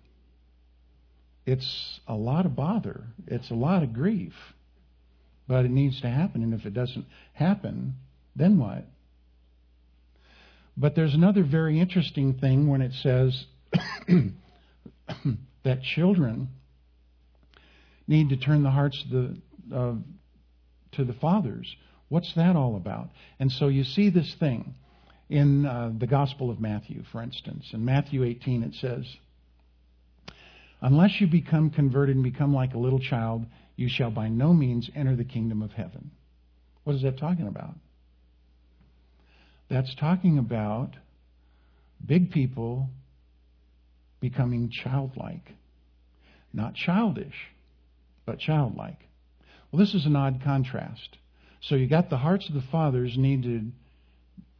It's 1.44 2.00
a 2.06 2.14
lot 2.14 2.46
of 2.46 2.56
bother, 2.56 3.04
it's 3.26 3.50
a 3.50 3.54
lot 3.54 3.82
of 3.82 3.92
grief, 3.92 4.32
but 5.48 5.64
it 5.64 5.70
needs 5.70 6.00
to 6.00 6.08
happen. 6.08 6.42
And 6.42 6.54
if 6.54 6.66
it 6.66 6.74
doesn't 6.74 7.06
happen, 7.32 7.94
then 8.34 8.58
what? 8.58 8.84
But 10.76 10.94
there's 10.94 11.14
another 11.14 11.42
very 11.42 11.80
interesting 11.80 12.34
thing 12.34 12.68
when 12.68 12.82
it 12.82 12.92
says 13.02 13.46
that 15.64 15.82
children 15.82 16.48
need 18.06 18.28
to 18.28 18.36
turn 18.36 18.62
the 18.62 18.70
hearts 18.70 19.02
of 19.04 19.10
the, 19.10 19.36
uh, 19.74 19.94
to 20.92 21.04
the 21.04 21.14
fathers. 21.14 21.74
What's 22.08 22.32
that 22.34 22.56
all 22.56 22.76
about? 22.76 23.08
And 23.40 23.50
so 23.50 23.68
you 23.68 23.84
see 23.84 24.10
this 24.10 24.34
thing 24.38 24.74
in 25.28 25.66
uh, 25.66 25.92
the 25.98 26.06
Gospel 26.06 26.50
of 26.50 26.60
Matthew, 26.60 27.02
for 27.10 27.22
instance. 27.22 27.66
In 27.72 27.84
Matthew 27.84 28.22
18, 28.22 28.62
it 28.62 28.74
says, 28.74 29.04
Unless 30.80 31.20
you 31.20 31.26
become 31.26 31.70
converted 31.70 32.16
and 32.16 32.22
become 32.22 32.54
like 32.54 32.74
a 32.74 32.78
little 32.78 33.00
child, 33.00 33.46
you 33.76 33.88
shall 33.88 34.10
by 34.10 34.28
no 34.28 34.52
means 34.52 34.90
enter 34.94 35.14
the 35.14 35.24
kingdom 35.24 35.62
of 35.62 35.72
heaven. 35.72 36.10
What 36.84 36.96
is 36.96 37.02
that 37.02 37.18
talking 37.18 37.46
about? 37.46 37.74
That's 39.68 39.94
talking 39.96 40.38
about 40.38 40.90
big 42.04 42.30
people 42.30 42.88
becoming 44.20 44.70
childlike. 44.70 45.52
Not 46.52 46.74
childish, 46.74 47.34
but 48.24 48.38
childlike. 48.38 48.98
Well, 49.70 49.80
this 49.80 49.94
is 49.94 50.06
an 50.06 50.16
odd 50.16 50.40
contrast. 50.42 51.18
So 51.60 51.74
you 51.74 51.88
got 51.88 52.08
the 52.08 52.16
hearts 52.16 52.48
of 52.48 52.54
the 52.54 52.64
fathers 52.70 53.16
need 53.18 53.42
to 53.42 53.62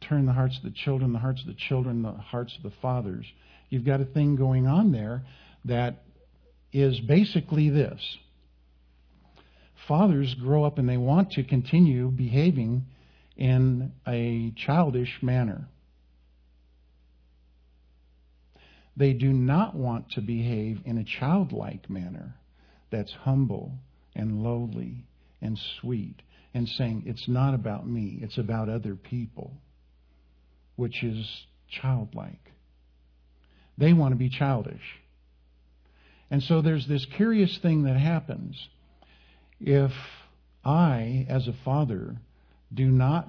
turn 0.01 0.25
the 0.25 0.33
hearts 0.33 0.57
of 0.57 0.63
the 0.63 0.71
children, 0.71 1.13
the 1.13 1.19
hearts 1.19 1.41
of 1.41 1.47
the 1.47 1.55
children, 1.55 2.03
the 2.03 2.11
hearts 2.11 2.55
of 2.57 2.63
the 2.63 2.77
fathers. 2.81 3.25
You've 3.69 3.85
got 3.85 4.01
a 4.01 4.05
thing 4.05 4.35
going 4.35 4.67
on 4.67 4.91
there 4.91 5.23
that 5.65 6.03
is 6.71 6.99
basically 6.99 7.69
this. 7.69 8.01
Fathers 9.87 10.33
grow 10.35 10.65
up 10.65 10.77
and 10.77 10.87
they 10.87 10.97
want 10.97 11.31
to 11.33 11.43
continue 11.43 12.09
behaving 12.09 12.85
in 13.37 13.93
a 14.07 14.51
childish 14.57 15.19
manner. 15.21 15.67
They 18.97 19.13
do 19.13 19.31
not 19.31 19.75
want 19.75 20.11
to 20.11 20.21
behave 20.21 20.81
in 20.85 20.97
a 20.97 21.03
childlike 21.03 21.89
manner 21.89 22.35
that's 22.91 23.13
humble 23.13 23.73
and 24.15 24.43
lowly 24.43 25.05
and 25.41 25.57
sweet 25.79 26.21
and 26.53 26.67
saying, 26.67 27.03
It's 27.05 27.27
not 27.27 27.53
about 27.53 27.87
me, 27.87 28.17
it's 28.21 28.39
about 28.39 28.69
other 28.69 28.95
people, 28.95 29.53
which 30.75 31.03
is 31.03 31.45
childlike. 31.69 32.51
They 33.77 33.93
want 33.93 34.13
to 34.13 34.17
be 34.17 34.29
childish. 34.29 34.81
And 36.31 36.41
so 36.41 36.61
there's 36.61 36.87
this 36.87 37.05
curious 37.15 37.59
thing 37.61 37.83
that 37.83 37.97
happens. 37.97 38.67
If 39.59 39.91
I, 40.63 41.25
as 41.29 41.47
a 41.47 41.55
father, 41.65 42.17
do 42.73 42.85
not 42.85 43.27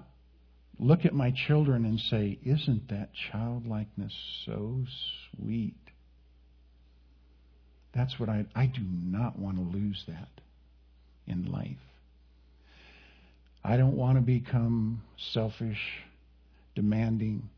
look 0.78 1.04
at 1.04 1.14
my 1.14 1.32
children 1.46 1.84
and 1.84 1.98
say, 1.98 2.38
Isn't 2.44 2.88
that 2.88 3.10
childlikeness 3.30 4.12
so 4.44 4.84
sweet? 5.30 5.74
That's 7.94 8.18
what 8.18 8.28
I, 8.28 8.46
I 8.54 8.66
do 8.66 8.82
not 8.82 9.38
want 9.38 9.56
to 9.56 9.62
lose 9.62 10.04
that 10.06 10.28
in 11.26 11.50
life. 11.50 11.76
I 13.64 13.76
don't 13.76 13.96
want 13.96 14.16
to 14.18 14.22
become 14.22 15.02
selfish, 15.32 15.80
demanding, 16.74 17.48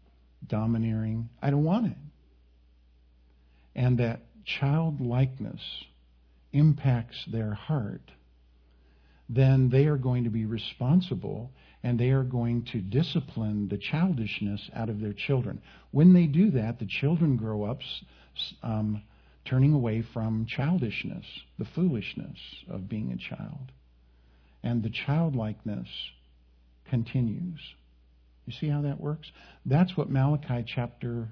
domineering. 0.46 1.28
I 1.42 1.50
don't 1.50 1.64
want 1.64 1.87
it. 1.87 1.98
And 3.74 3.98
that 3.98 4.20
childlikeness 4.44 5.61
impacts 6.52 7.24
their 7.30 7.54
heart, 7.54 8.00
then 9.33 9.71
they 9.71 9.87
are 9.87 9.97
going 9.97 10.25
to 10.25 10.31
be 10.31 10.45
responsible 10.45 11.53
and 11.85 11.99
they 11.99 12.11
are 12.11 12.25
going 12.25 12.66
to 12.73 12.81
discipline 12.81 13.69
the 13.69 13.79
childishness 13.79 14.69
out 14.75 14.88
of 14.88 15.01
their 15.01 15.12
children. 15.12 15.62
When 15.93 16.12
they 16.12 16.27
do 16.27 16.51
that, 16.51 16.81
the 16.81 16.87
children 16.87 17.37
grow 17.37 17.62
up 17.62 17.79
um, 18.64 19.03
turning 19.45 19.73
away 19.73 20.03
from 20.12 20.47
childishness, 20.47 21.25
the 21.59 21.64
foolishness 21.64 22.38
of 22.69 22.88
being 22.88 23.12
a 23.12 23.16
child. 23.37 23.71
And 24.64 24.83
the 24.83 24.90
childlikeness 24.90 25.88
continues. 26.90 27.61
You 28.47 28.53
see 28.53 28.69
how 28.69 28.83
that 28.83 29.01
works? 29.01 29.31
That's 29.64 29.97
what 29.97 30.11
Malachi 30.11 30.64
chapter 30.66 31.29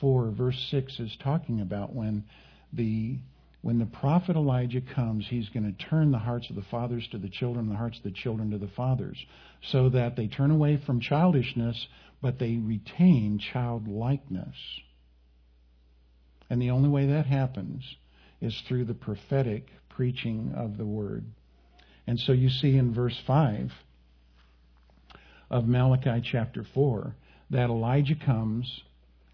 4, 0.00 0.32
verse 0.32 0.68
6 0.72 0.98
is 0.98 1.16
talking 1.22 1.60
about 1.60 1.94
when 1.94 2.24
the 2.72 3.18
when 3.62 3.78
the 3.78 3.86
prophet 3.86 4.34
Elijah 4.34 4.80
comes, 4.80 5.24
he's 5.28 5.48
going 5.50 5.72
to 5.72 5.84
turn 5.88 6.10
the 6.10 6.18
hearts 6.18 6.50
of 6.50 6.56
the 6.56 6.62
fathers 6.62 7.06
to 7.12 7.18
the 7.18 7.28
children, 7.28 7.68
the 7.68 7.76
hearts 7.76 7.96
of 7.98 8.02
the 8.02 8.10
children 8.10 8.50
to 8.50 8.58
the 8.58 8.70
fathers, 8.76 9.16
so 9.70 9.88
that 9.88 10.16
they 10.16 10.26
turn 10.26 10.50
away 10.50 10.82
from 10.84 11.00
childishness, 11.00 11.86
but 12.20 12.40
they 12.40 12.56
retain 12.56 13.38
childlikeness. 13.52 14.56
And 16.50 16.60
the 16.60 16.70
only 16.70 16.88
way 16.88 17.06
that 17.06 17.26
happens 17.26 17.84
is 18.40 18.60
through 18.66 18.86
the 18.86 18.94
prophetic 18.94 19.68
preaching 19.88 20.52
of 20.56 20.76
the 20.76 20.84
word. 20.84 21.24
And 22.08 22.18
so 22.18 22.32
you 22.32 22.48
see 22.48 22.76
in 22.76 22.92
verse 22.92 23.18
5 23.28 23.70
of 25.50 25.68
Malachi 25.68 26.20
chapter 26.32 26.66
4 26.74 27.14
that 27.50 27.70
Elijah 27.70 28.16
comes, 28.16 28.82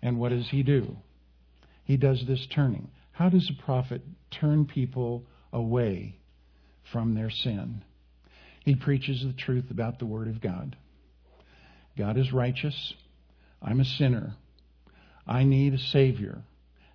and 0.02 0.18
what 0.18 0.30
does 0.30 0.48
he 0.50 0.62
do? 0.62 0.96
He 1.84 1.96
does 1.96 2.22
this 2.26 2.46
turning. 2.54 2.90
How 3.18 3.28
does 3.28 3.50
a 3.50 3.62
prophet 3.64 4.02
turn 4.30 4.64
people 4.64 5.24
away 5.52 6.20
from 6.92 7.16
their 7.16 7.30
sin? 7.30 7.82
He 8.64 8.76
preaches 8.76 9.24
the 9.24 9.32
truth 9.32 9.72
about 9.72 9.98
the 9.98 10.06
Word 10.06 10.28
of 10.28 10.40
God. 10.40 10.76
God 11.96 12.16
is 12.16 12.32
righteous. 12.32 12.94
I'm 13.60 13.80
a 13.80 13.84
sinner. 13.84 14.36
I 15.26 15.42
need 15.42 15.74
a 15.74 15.78
Savior. 15.78 16.44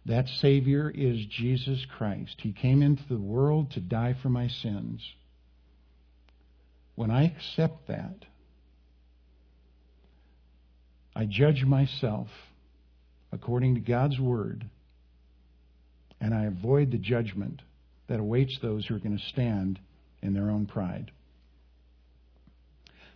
That 0.05 0.29
Savior 0.29 0.89
is 0.89 1.25
Jesus 1.25 1.85
Christ. 1.97 2.37
He 2.39 2.53
came 2.53 2.81
into 2.81 3.03
the 3.09 3.19
world 3.19 3.71
to 3.71 3.81
die 3.81 4.15
for 4.21 4.29
my 4.29 4.47
sins. 4.47 5.01
When 6.95 7.11
I 7.11 7.25
accept 7.25 7.89
that, 7.89 8.23
I 11.13 11.25
judge 11.25 11.65
myself 11.65 12.29
according 13.33 13.75
to 13.75 13.81
God's 13.81 14.21
Word 14.21 14.69
and 16.23 16.33
I 16.33 16.45
avoid 16.45 16.89
the 16.89 16.97
judgment 16.97 17.61
that 18.07 18.21
awaits 18.21 18.57
those 18.61 18.85
who 18.85 18.95
are 18.95 18.99
going 18.99 19.17
to 19.17 19.23
stand 19.25 19.77
in 20.21 20.33
their 20.33 20.49
own 20.49 20.65
pride. 20.65 21.11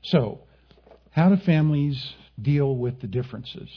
So, 0.03 0.41
how 1.11 1.29
do 1.29 1.37
families 1.45 2.13
deal 2.39 2.75
with 2.75 2.99
the 2.99 3.07
differences? 3.07 3.69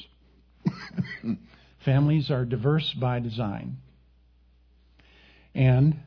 families 1.85 2.29
are 2.33 2.45
diverse 2.45 2.93
by 3.01 3.21
design. 3.21 3.77
And 5.55 6.01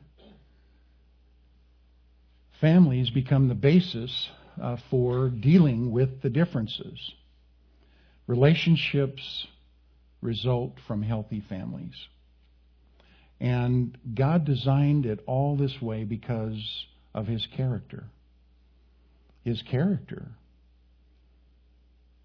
families 2.60 3.08
become 3.08 3.48
the 3.48 3.54
basis 3.54 4.28
uh, 4.62 4.76
for 4.90 5.30
dealing 5.30 5.90
with 5.90 6.20
the 6.20 6.28
differences. 6.28 7.00
Relationships 8.26 9.46
result 10.20 10.74
from 10.86 11.02
healthy 11.02 11.42
families. 11.48 11.94
And 13.44 13.98
God 14.14 14.46
designed 14.46 15.04
it 15.04 15.20
all 15.26 15.54
this 15.54 15.76
way 15.82 16.04
because 16.04 16.86
of 17.12 17.26
His 17.26 17.46
character. 17.54 18.04
His 19.42 19.60
character 19.70 20.28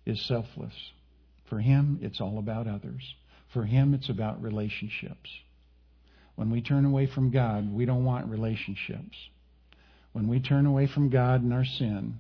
is 0.06 0.26
selfless. 0.30 0.74
For 1.50 1.60
Him, 1.60 2.00
it's 2.02 2.22
all 2.22 2.40
about 2.40 2.68
others. 2.68 3.04
For 3.54 3.66
Him, 3.66 3.94
it's 3.94 4.08
about 4.08 4.42
relationships. 4.42 5.30
When 6.36 6.52
we 6.52 6.62
turn 6.62 6.86
away 6.86 7.10
from 7.14 7.32
God, 7.32 7.70
we 7.70 7.84
don't 7.84 8.06
want 8.06 8.30
relationships. 8.30 9.18
When 10.14 10.30
we 10.30 10.40
turn 10.40 10.66
away 10.66 10.88
from 10.88 11.10
God 11.10 11.44
in 11.44 11.52
our 11.52 11.66
sin, 11.66 12.20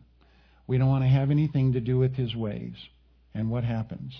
we 0.68 0.78
don't 0.78 0.90
want 0.90 1.06
to 1.06 1.10
have 1.10 1.32
anything 1.32 1.72
to 1.72 1.80
do 1.80 1.98
with 1.98 2.16
His 2.16 2.36
ways. 2.36 2.76
And 3.34 3.50
what 3.50 3.64
happens? 3.64 4.12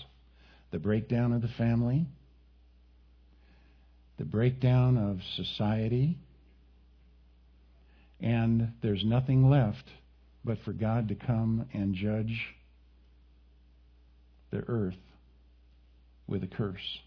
The 0.70 0.78
breakdown 0.78 1.34
of 1.34 1.42
the 1.42 1.48
family, 1.58 2.06
the 4.20 4.26
breakdown 4.26 4.98
of 4.98 5.18
society, 5.34 6.18
and 8.20 8.70
there's 8.82 9.02
nothing 9.02 9.48
left 9.48 9.84
but 10.44 10.58
for 10.62 10.74
God 10.74 11.08
to 11.08 11.14
come 11.14 11.64
and 11.72 11.94
judge 11.94 12.54
the 14.50 14.62
earth 14.68 15.00
with 16.26 16.42
a 16.42 16.46
curse. 16.46 16.98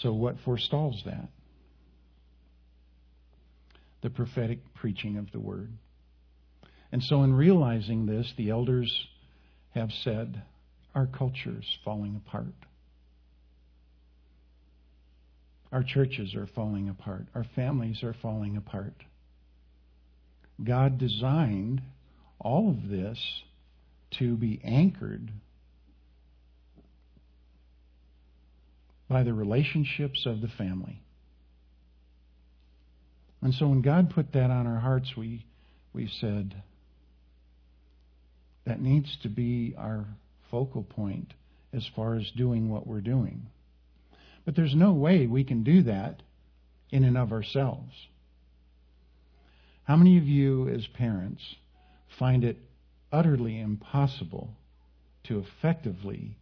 So, 0.00 0.14
what 0.14 0.36
forestalls 0.42 1.02
that? 1.04 1.28
The 4.00 4.08
prophetic 4.08 4.60
preaching 4.76 5.18
of 5.18 5.30
the 5.32 5.40
word. 5.40 5.70
And 6.92 7.02
so, 7.02 7.24
in 7.24 7.34
realizing 7.34 8.06
this, 8.06 8.32
the 8.38 8.48
elders 8.48 8.90
have 9.74 9.90
said, 10.02 10.40
Our 10.94 11.06
culture 11.06 11.58
is 11.58 11.78
falling 11.84 12.16
apart. 12.16 12.54
Our 15.72 15.82
churches 15.82 16.34
are 16.34 16.48
falling 16.54 16.88
apart. 16.88 17.26
Our 17.34 17.44
families 17.54 18.02
are 18.02 18.14
falling 18.20 18.56
apart. 18.56 18.94
God 20.62 20.98
designed 20.98 21.80
all 22.38 22.70
of 22.70 22.88
this 22.88 23.18
to 24.18 24.36
be 24.36 24.60
anchored 24.64 25.30
by 29.08 29.22
the 29.22 29.32
relationships 29.32 30.24
of 30.26 30.40
the 30.40 30.48
family. 30.48 31.02
And 33.42 33.54
so 33.54 33.68
when 33.68 33.82
God 33.82 34.10
put 34.10 34.32
that 34.32 34.50
on 34.50 34.66
our 34.66 34.80
hearts, 34.80 35.12
we, 35.16 35.46
we 35.92 36.10
said, 36.20 36.54
that 38.66 38.80
needs 38.80 39.16
to 39.22 39.28
be 39.28 39.74
our 39.78 40.06
focal 40.50 40.82
point 40.82 41.32
as 41.72 41.88
far 41.96 42.16
as 42.16 42.30
doing 42.36 42.68
what 42.68 42.86
we're 42.86 43.00
doing. 43.00 43.46
But 44.44 44.56
there's 44.56 44.74
no 44.74 44.92
way 44.92 45.26
we 45.26 45.44
can 45.44 45.62
do 45.62 45.82
that 45.82 46.22
in 46.90 47.04
and 47.04 47.16
of 47.16 47.32
ourselves. 47.32 47.92
How 49.84 49.96
many 49.96 50.18
of 50.18 50.24
you, 50.24 50.68
as 50.68 50.86
parents, 50.86 51.42
find 52.18 52.44
it 52.44 52.58
utterly 53.12 53.60
impossible 53.60 54.54
to 55.24 55.40
effectively 55.40 56.36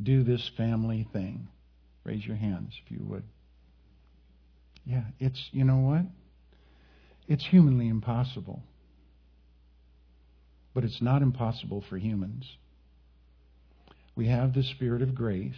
do 0.00 0.22
this 0.22 0.50
family 0.56 1.06
thing? 1.12 1.48
Raise 2.04 2.24
your 2.24 2.36
hands 2.36 2.72
if 2.84 2.90
you 2.90 3.04
would. 3.04 3.24
Yeah, 4.84 5.04
it's, 5.20 5.48
you 5.52 5.64
know 5.64 5.78
what? 5.78 6.02
It's 7.28 7.46
humanly 7.46 7.88
impossible. 7.88 8.62
But 10.74 10.84
it's 10.84 11.02
not 11.02 11.22
impossible 11.22 11.84
for 11.88 11.98
humans. 11.98 12.44
We 14.16 14.28
have 14.28 14.54
the 14.54 14.62
Spirit 14.62 15.02
of 15.02 15.14
grace. 15.14 15.54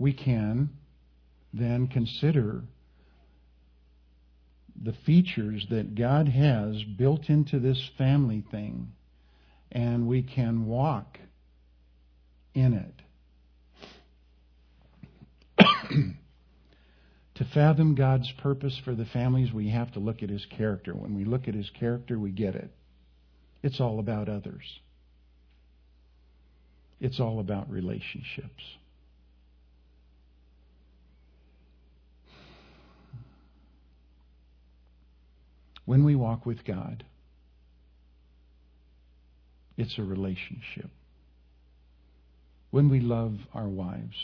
We 0.00 0.12
can 0.14 0.70
then 1.52 1.86
consider 1.86 2.62
the 4.82 4.94
features 5.04 5.66
that 5.68 5.94
God 5.94 6.26
has 6.26 6.82
built 6.82 7.28
into 7.28 7.60
this 7.60 7.90
family 7.98 8.42
thing, 8.50 8.92
and 9.70 10.08
we 10.08 10.22
can 10.22 10.64
walk 10.64 11.18
in 12.54 12.72
it. 12.72 12.94
to 17.34 17.44
fathom 17.52 17.94
God's 17.94 18.32
purpose 18.42 18.80
for 18.82 18.94
the 18.94 19.04
families, 19.04 19.52
we 19.52 19.68
have 19.68 19.92
to 19.92 20.00
look 20.00 20.22
at 20.22 20.30
His 20.30 20.46
character. 20.56 20.94
When 20.94 21.14
we 21.14 21.26
look 21.26 21.46
at 21.46 21.52
His 21.54 21.68
character, 21.78 22.18
we 22.18 22.30
get 22.30 22.54
it. 22.54 22.72
It's 23.62 23.80
all 23.82 23.98
about 24.00 24.30
others, 24.30 24.80
it's 27.00 27.20
all 27.20 27.38
about 27.38 27.70
relationships. 27.70 28.62
When 35.90 36.04
we 36.04 36.14
walk 36.14 36.46
with 36.46 36.64
God, 36.64 37.02
it's 39.76 39.98
a 39.98 40.04
relationship. 40.04 40.88
When 42.70 42.88
we 42.88 43.00
love 43.00 43.34
our 43.52 43.66
wives, 43.66 44.14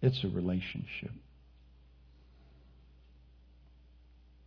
it's 0.00 0.24
a 0.24 0.28
relationship. 0.28 1.12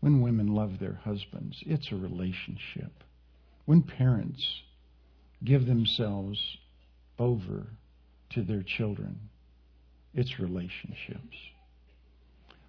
When 0.01 0.21
women 0.21 0.47
love 0.53 0.77
their 0.77 0.99
husbands, 1.05 1.63
it's 1.65 1.93
a 1.93 1.95
relationship. 1.95 2.91
When 3.63 3.81
parents 3.81 4.45
give 5.41 5.65
themselves 5.65 6.57
over 7.17 7.65
to 8.31 8.41
their 8.41 8.63
children, 8.63 9.29
it's 10.13 10.37
relationships. 10.37 11.37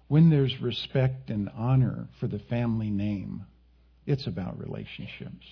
When 0.07 0.29
there's 0.29 0.61
respect 0.61 1.29
and 1.29 1.49
honor 1.53 2.07
for 2.21 2.27
the 2.27 2.39
family 2.39 2.89
name, 2.89 3.43
it's 4.07 4.25
about 4.25 4.57
relationships. 4.57 5.45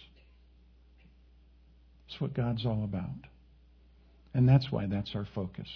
It's 2.07 2.19
what 2.21 2.33
God's 2.33 2.65
all 2.65 2.83
about. 2.85 3.27
And 4.33 4.47
that's 4.47 4.71
why 4.71 4.87
that's 4.87 5.13
our 5.13 5.27
focus. 5.35 5.67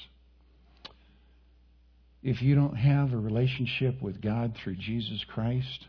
If 2.23 2.41
you 2.41 2.55
don't 2.55 2.75
have 2.75 3.13
a 3.13 3.17
relationship 3.17 4.01
with 4.01 4.21
God 4.21 4.55
through 4.61 4.75
Jesus 4.75 5.23
Christ, 5.33 5.85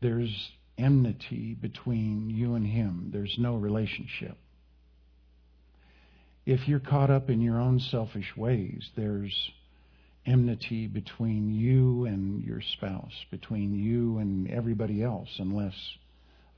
there's 0.00 0.50
enmity 0.76 1.56
between 1.60 2.30
you 2.30 2.54
and 2.54 2.66
Him. 2.66 3.10
There's 3.12 3.36
no 3.38 3.54
relationship. 3.54 4.36
If 6.44 6.68
you're 6.68 6.80
caught 6.80 7.10
up 7.10 7.30
in 7.30 7.40
your 7.40 7.60
own 7.60 7.80
selfish 7.80 8.36
ways, 8.36 8.90
there's 8.96 9.50
enmity 10.26 10.86
between 10.86 11.52
you 11.52 12.04
and 12.04 12.42
your 12.42 12.60
spouse, 12.60 13.24
between 13.30 13.74
you 13.74 14.18
and 14.18 14.50
everybody 14.50 15.02
else, 15.02 15.30
unless 15.38 15.74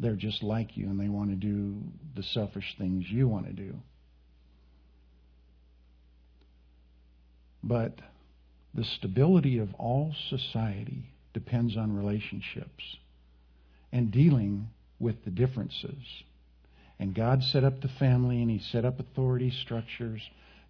they're 0.01 0.15
just 0.15 0.43
like 0.43 0.77
you 0.77 0.87
and 0.87 0.99
they 0.99 1.09
want 1.09 1.31
to 1.31 1.37
do 1.37 1.77
the 2.17 2.23
selfish 2.23 2.77
things 2.79 3.05
you 3.11 3.29
want 3.29 3.47
to 3.47 3.53
do. 3.53 3.75
But 7.63 7.99
the 8.75 8.85
stability 8.85 9.59
of 9.59 9.75
all 9.75 10.15
society 10.31 11.11
depends 11.35 11.77
on 11.77 11.97
relationships 11.97 12.97
and 13.93 14.11
dealing 14.11 14.69
with 14.99 15.25
the 15.25 15.31
differences. 15.31 16.23
And 16.99 17.15
God 17.15 17.43
set 17.43 17.65
up 17.65 17.81
the 17.81 17.89
family 17.89 18.41
and 18.41 18.51
He 18.51 18.59
set 18.59 18.85
up 18.85 19.01
authority 19.01 19.51
structures 19.51 20.23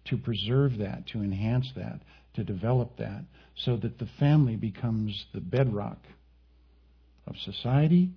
to 0.05 0.17
preserve 0.17 0.77
that, 0.79 1.07
to 1.07 1.21
enhance 1.21 1.71
that, 1.75 2.01
to 2.35 2.43
develop 2.43 2.97
that, 2.97 3.25
so 3.55 3.77
that 3.77 3.99
the 3.99 4.07
family 4.19 4.55
becomes 4.55 5.25
the 5.33 5.41
bedrock 5.41 5.99
of 7.27 7.35
society, 7.37 8.11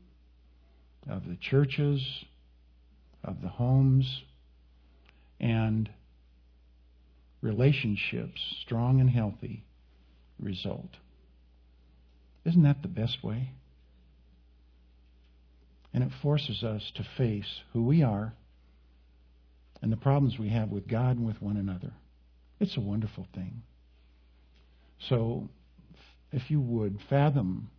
of 1.08 1.26
the 1.26 1.36
churches, 1.36 2.02
of 3.24 3.40
the 3.42 3.48
homes, 3.48 4.22
and 5.40 5.90
relationships, 7.40 8.40
strong 8.62 9.00
and 9.00 9.10
healthy, 9.10 9.64
result. 10.38 10.96
Isn't 12.44 12.62
that 12.62 12.82
the 12.82 12.88
best 12.88 13.22
way? 13.22 13.50
And 15.94 16.02
it 16.02 16.10
forces 16.22 16.62
us 16.62 16.90
to 16.94 17.06
face 17.16 17.60
who 17.72 17.84
we 17.84 18.02
are 18.02 18.32
and 19.82 19.92
the 19.92 19.96
problems 19.96 20.38
we 20.38 20.48
have 20.48 20.70
with 20.70 20.88
God 20.88 21.16
and 21.16 21.26
with 21.26 21.42
one 21.42 21.56
another. 21.56 21.92
It's 22.60 22.76
a 22.76 22.80
wonderful 22.80 23.26
thing. 23.34 23.62
So, 25.08 25.48
if 26.30 26.50
you 26.50 26.60
would 26.60 26.98
fathom 27.10 27.70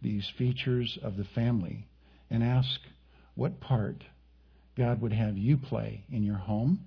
these 0.00 0.28
features 0.36 0.98
of 1.02 1.16
the 1.16 1.24
family 1.24 1.86
and 2.30 2.42
ask 2.42 2.80
what 3.34 3.60
part 3.60 4.02
God 4.76 5.00
would 5.00 5.12
have 5.12 5.36
you 5.36 5.56
play 5.56 6.04
in 6.10 6.22
your 6.22 6.36
home, 6.36 6.86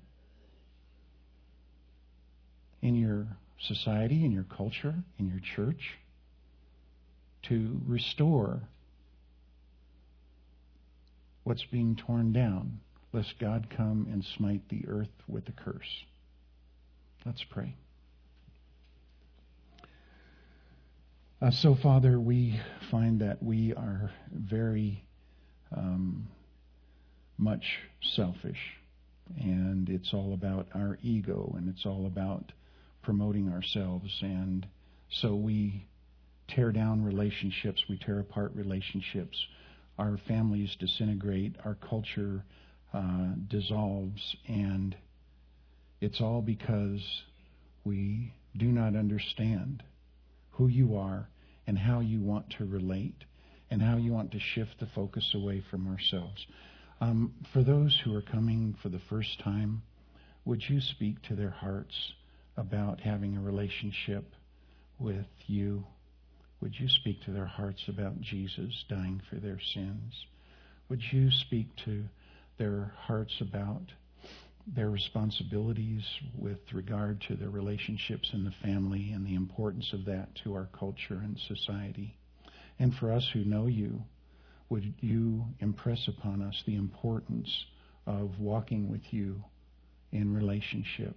in 2.82 2.96
your 2.96 3.28
society, 3.60 4.26
in 4.26 4.32
your 4.32 4.46
culture, 4.46 4.96
in 5.20 5.28
your 5.28 5.42
church, 5.56 5.98
to 7.44 7.82
restore 7.86 8.62
what's 11.44 11.66
being 11.66 11.96
torn 11.96 12.32
down, 12.32 12.80
lest 13.14 13.34
God 13.40 13.68
come 13.76 14.08
and 14.12 14.24
smite 14.38 14.68
the 14.70 14.86
earth 14.88 15.10
with 15.28 15.48
a 15.48 15.52
curse. 15.52 16.06
Let's 17.26 17.44
pray. 17.44 17.76
Uh, 21.42 21.50
so, 21.50 21.74
Father, 21.82 22.20
we 22.20 22.60
find 22.92 23.20
that 23.20 23.42
we 23.42 23.74
are 23.74 24.12
very 24.32 25.04
um, 25.76 26.28
much 27.40 27.80
selfish, 28.16 28.60
and 29.40 29.90
it's 29.90 30.14
all 30.14 30.36
about 30.36 30.68
our 30.76 31.00
ego, 31.02 31.52
and 31.58 31.68
it's 31.68 31.84
all 31.84 32.06
about 32.06 32.52
promoting 33.02 33.52
ourselves, 33.52 34.20
and 34.22 34.68
so 35.10 35.34
we 35.34 35.88
tear 36.48 36.72
down 36.72 37.04
relationships, 37.04 37.86
we 37.90 37.98
tear 37.98 38.20
apart 38.20 38.52
relationships. 38.54 39.44
Our 39.98 40.20
families 40.28 40.76
disintegrate, 40.80 41.56
our 41.66 41.74
culture 41.74 42.46
uh, 42.94 43.30
dissolves, 43.48 44.36
and 44.48 44.96
it's 46.02 46.22
all 46.22 46.44
because 46.44 47.24
we 47.84 48.32
do 48.56 48.68
not 48.68 48.96
understand 48.96 49.82
who 50.52 50.68
you 50.68 50.96
are 50.98 51.30
and 51.68 51.78
how 51.78 52.00
you 52.00 52.22
want 52.22 52.50
to 52.58 52.66
relate 52.66 53.24
and 53.70 53.82
how 53.82 53.98
you 53.98 54.12
want 54.12 54.32
to 54.32 54.40
shift 54.40 54.80
the 54.80 54.88
focus 54.94 55.32
away 55.34 55.64
from 55.72 55.88
ourselves. 55.88 56.46
Um, 57.00 57.34
for 57.54 57.64
those 57.64 58.00
who 58.04 58.16
are 58.16 58.22
coming 58.22 58.76
for 58.82 58.90
the 58.90 59.02
first 59.10 59.40
time, 59.44 59.82
would 60.46 60.62
you 60.70 60.82
speak 60.82 61.22
to 61.24 61.36
their 61.36 61.50
hearts 61.50 62.14
about 62.58 63.00
having 63.00 63.38
a 63.38 63.42
relationship 63.42 64.34
with 65.00 65.26
you. 65.48 65.84
Would 66.62 66.80
you 66.80 66.88
speak 66.88 67.24
to 67.24 67.32
their 67.32 67.46
hearts 67.46 67.82
about 67.88 68.22
Jesus 68.22 68.86
dying 68.88 69.22
for 69.30 69.38
their 69.38 69.60
sins? 69.74 70.14
Would 70.90 71.02
you 71.12 71.32
speak 71.32 71.68
to 71.86 72.04
their 72.58 72.94
hearts 72.98 73.34
about 73.42 73.84
their 74.68 74.90
responsibilities 74.90 76.04
with 76.38 76.60
regard 76.74 77.22
to 77.28 77.36
their 77.36 77.50
relationships 77.50 78.30
in 78.34 78.44
the 78.44 78.54
family 78.64 79.12
and 79.12 79.26
the 79.26 79.36
importance 79.36 79.92
of 79.94 80.06
that 80.06 80.30
to 80.44 80.54
our 80.54 80.70
culture 80.78 81.22
and 81.24 81.40
society? 81.48 82.16
And 82.80 82.94
for 82.96 83.12
us 83.12 83.28
who 83.34 83.44
know 83.44 83.68
you, 83.68 84.04
would 84.70 84.94
you 85.00 85.46
impress 85.60 86.08
upon 86.08 86.42
us 86.42 86.64
the 86.66 86.76
importance 86.76 87.50
of 88.08 88.40
walking 88.40 88.90
with 88.90 89.02
you 89.12 89.44
in 90.12 90.34
relationship 90.34 91.16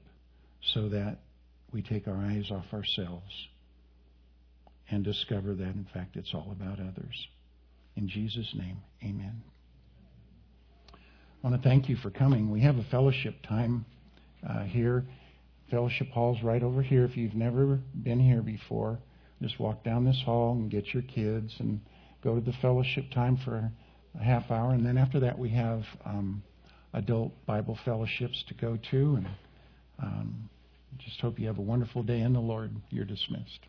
so 0.74 0.88
that 0.88 1.18
we 1.72 1.82
take 1.82 2.07
our 2.09 2.16
eyes 2.16 2.51
off 2.51 2.66
ourselves 2.72 3.49
and 4.90 5.05
discover 5.05 5.55
that, 5.55 5.74
in 5.74 5.86
fact, 5.92 6.16
it's 6.16 6.34
all 6.34 6.51
about 6.53 6.78
others. 6.78 7.28
In 7.97 8.09
Jesus' 8.09 8.53
name, 8.55 8.78
amen. 9.03 9.42
I 11.45 11.49
want 11.51 11.62
to 11.62 11.68
thank 11.68 11.90
you 11.90 11.97
for 11.97 12.09
coming. 12.09 12.51
We 12.51 12.62
have 12.62 12.76
a 12.76 12.84
fellowship 12.84 13.34
time 13.47 13.84
uh, 14.49 14.62
here. 14.62 15.05
Fellowship 15.70 16.09
hall's 16.09 16.42
right 16.42 16.62
over 16.62 16.80
here. 16.80 17.05
If 17.05 17.18
you've 17.18 17.34
never 17.34 17.80
been 18.03 18.18
here 18.18 18.40
before, 18.40 18.99
just 19.42 19.61
walk 19.61 19.84
down 19.84 20.07
this 20.07 20.18
hall 20.24 20.53
and 20.53 20.70
get 20.70 20.95
your 20.95 21.03
kids 21.03 21.55
and 21.59 21.82
go 22.22 22.34
to 22.34 22.40
the 22.40 22.55
fellowship 22.62 23.11
time 23.12 23.38
for 23.45 23.70
a 24.18 24.24
half 24.24 24.51
hour. 24.51 24.70
And 24.70 24.86
then 24.86 24.97
after 24.97 25.20
that, 25.20 25.38
we 25.38 25.51
have 25.51 25.82
um, 26.07 26.42
adult 26.95 27.32
Bible 27.45 27.78
fellowships 27.84 28.42
to 28.49 28.55
go 28.55 28.78
to. 28.90 29.16
And 29.16 29.26
um, 30.03 30.49
just 30.97 31.20
hope 31.20 31.38
you 31.38 31.47
have 31.49 31.59
a 31.59 31.62
wonderful 31.62 32.03
day 32.03 32.20
in 32.20 32.32
the 32.32 32.40
Lord. 32.40 32.74
You're 32.88 33.05
dismissed. 33.05 33.61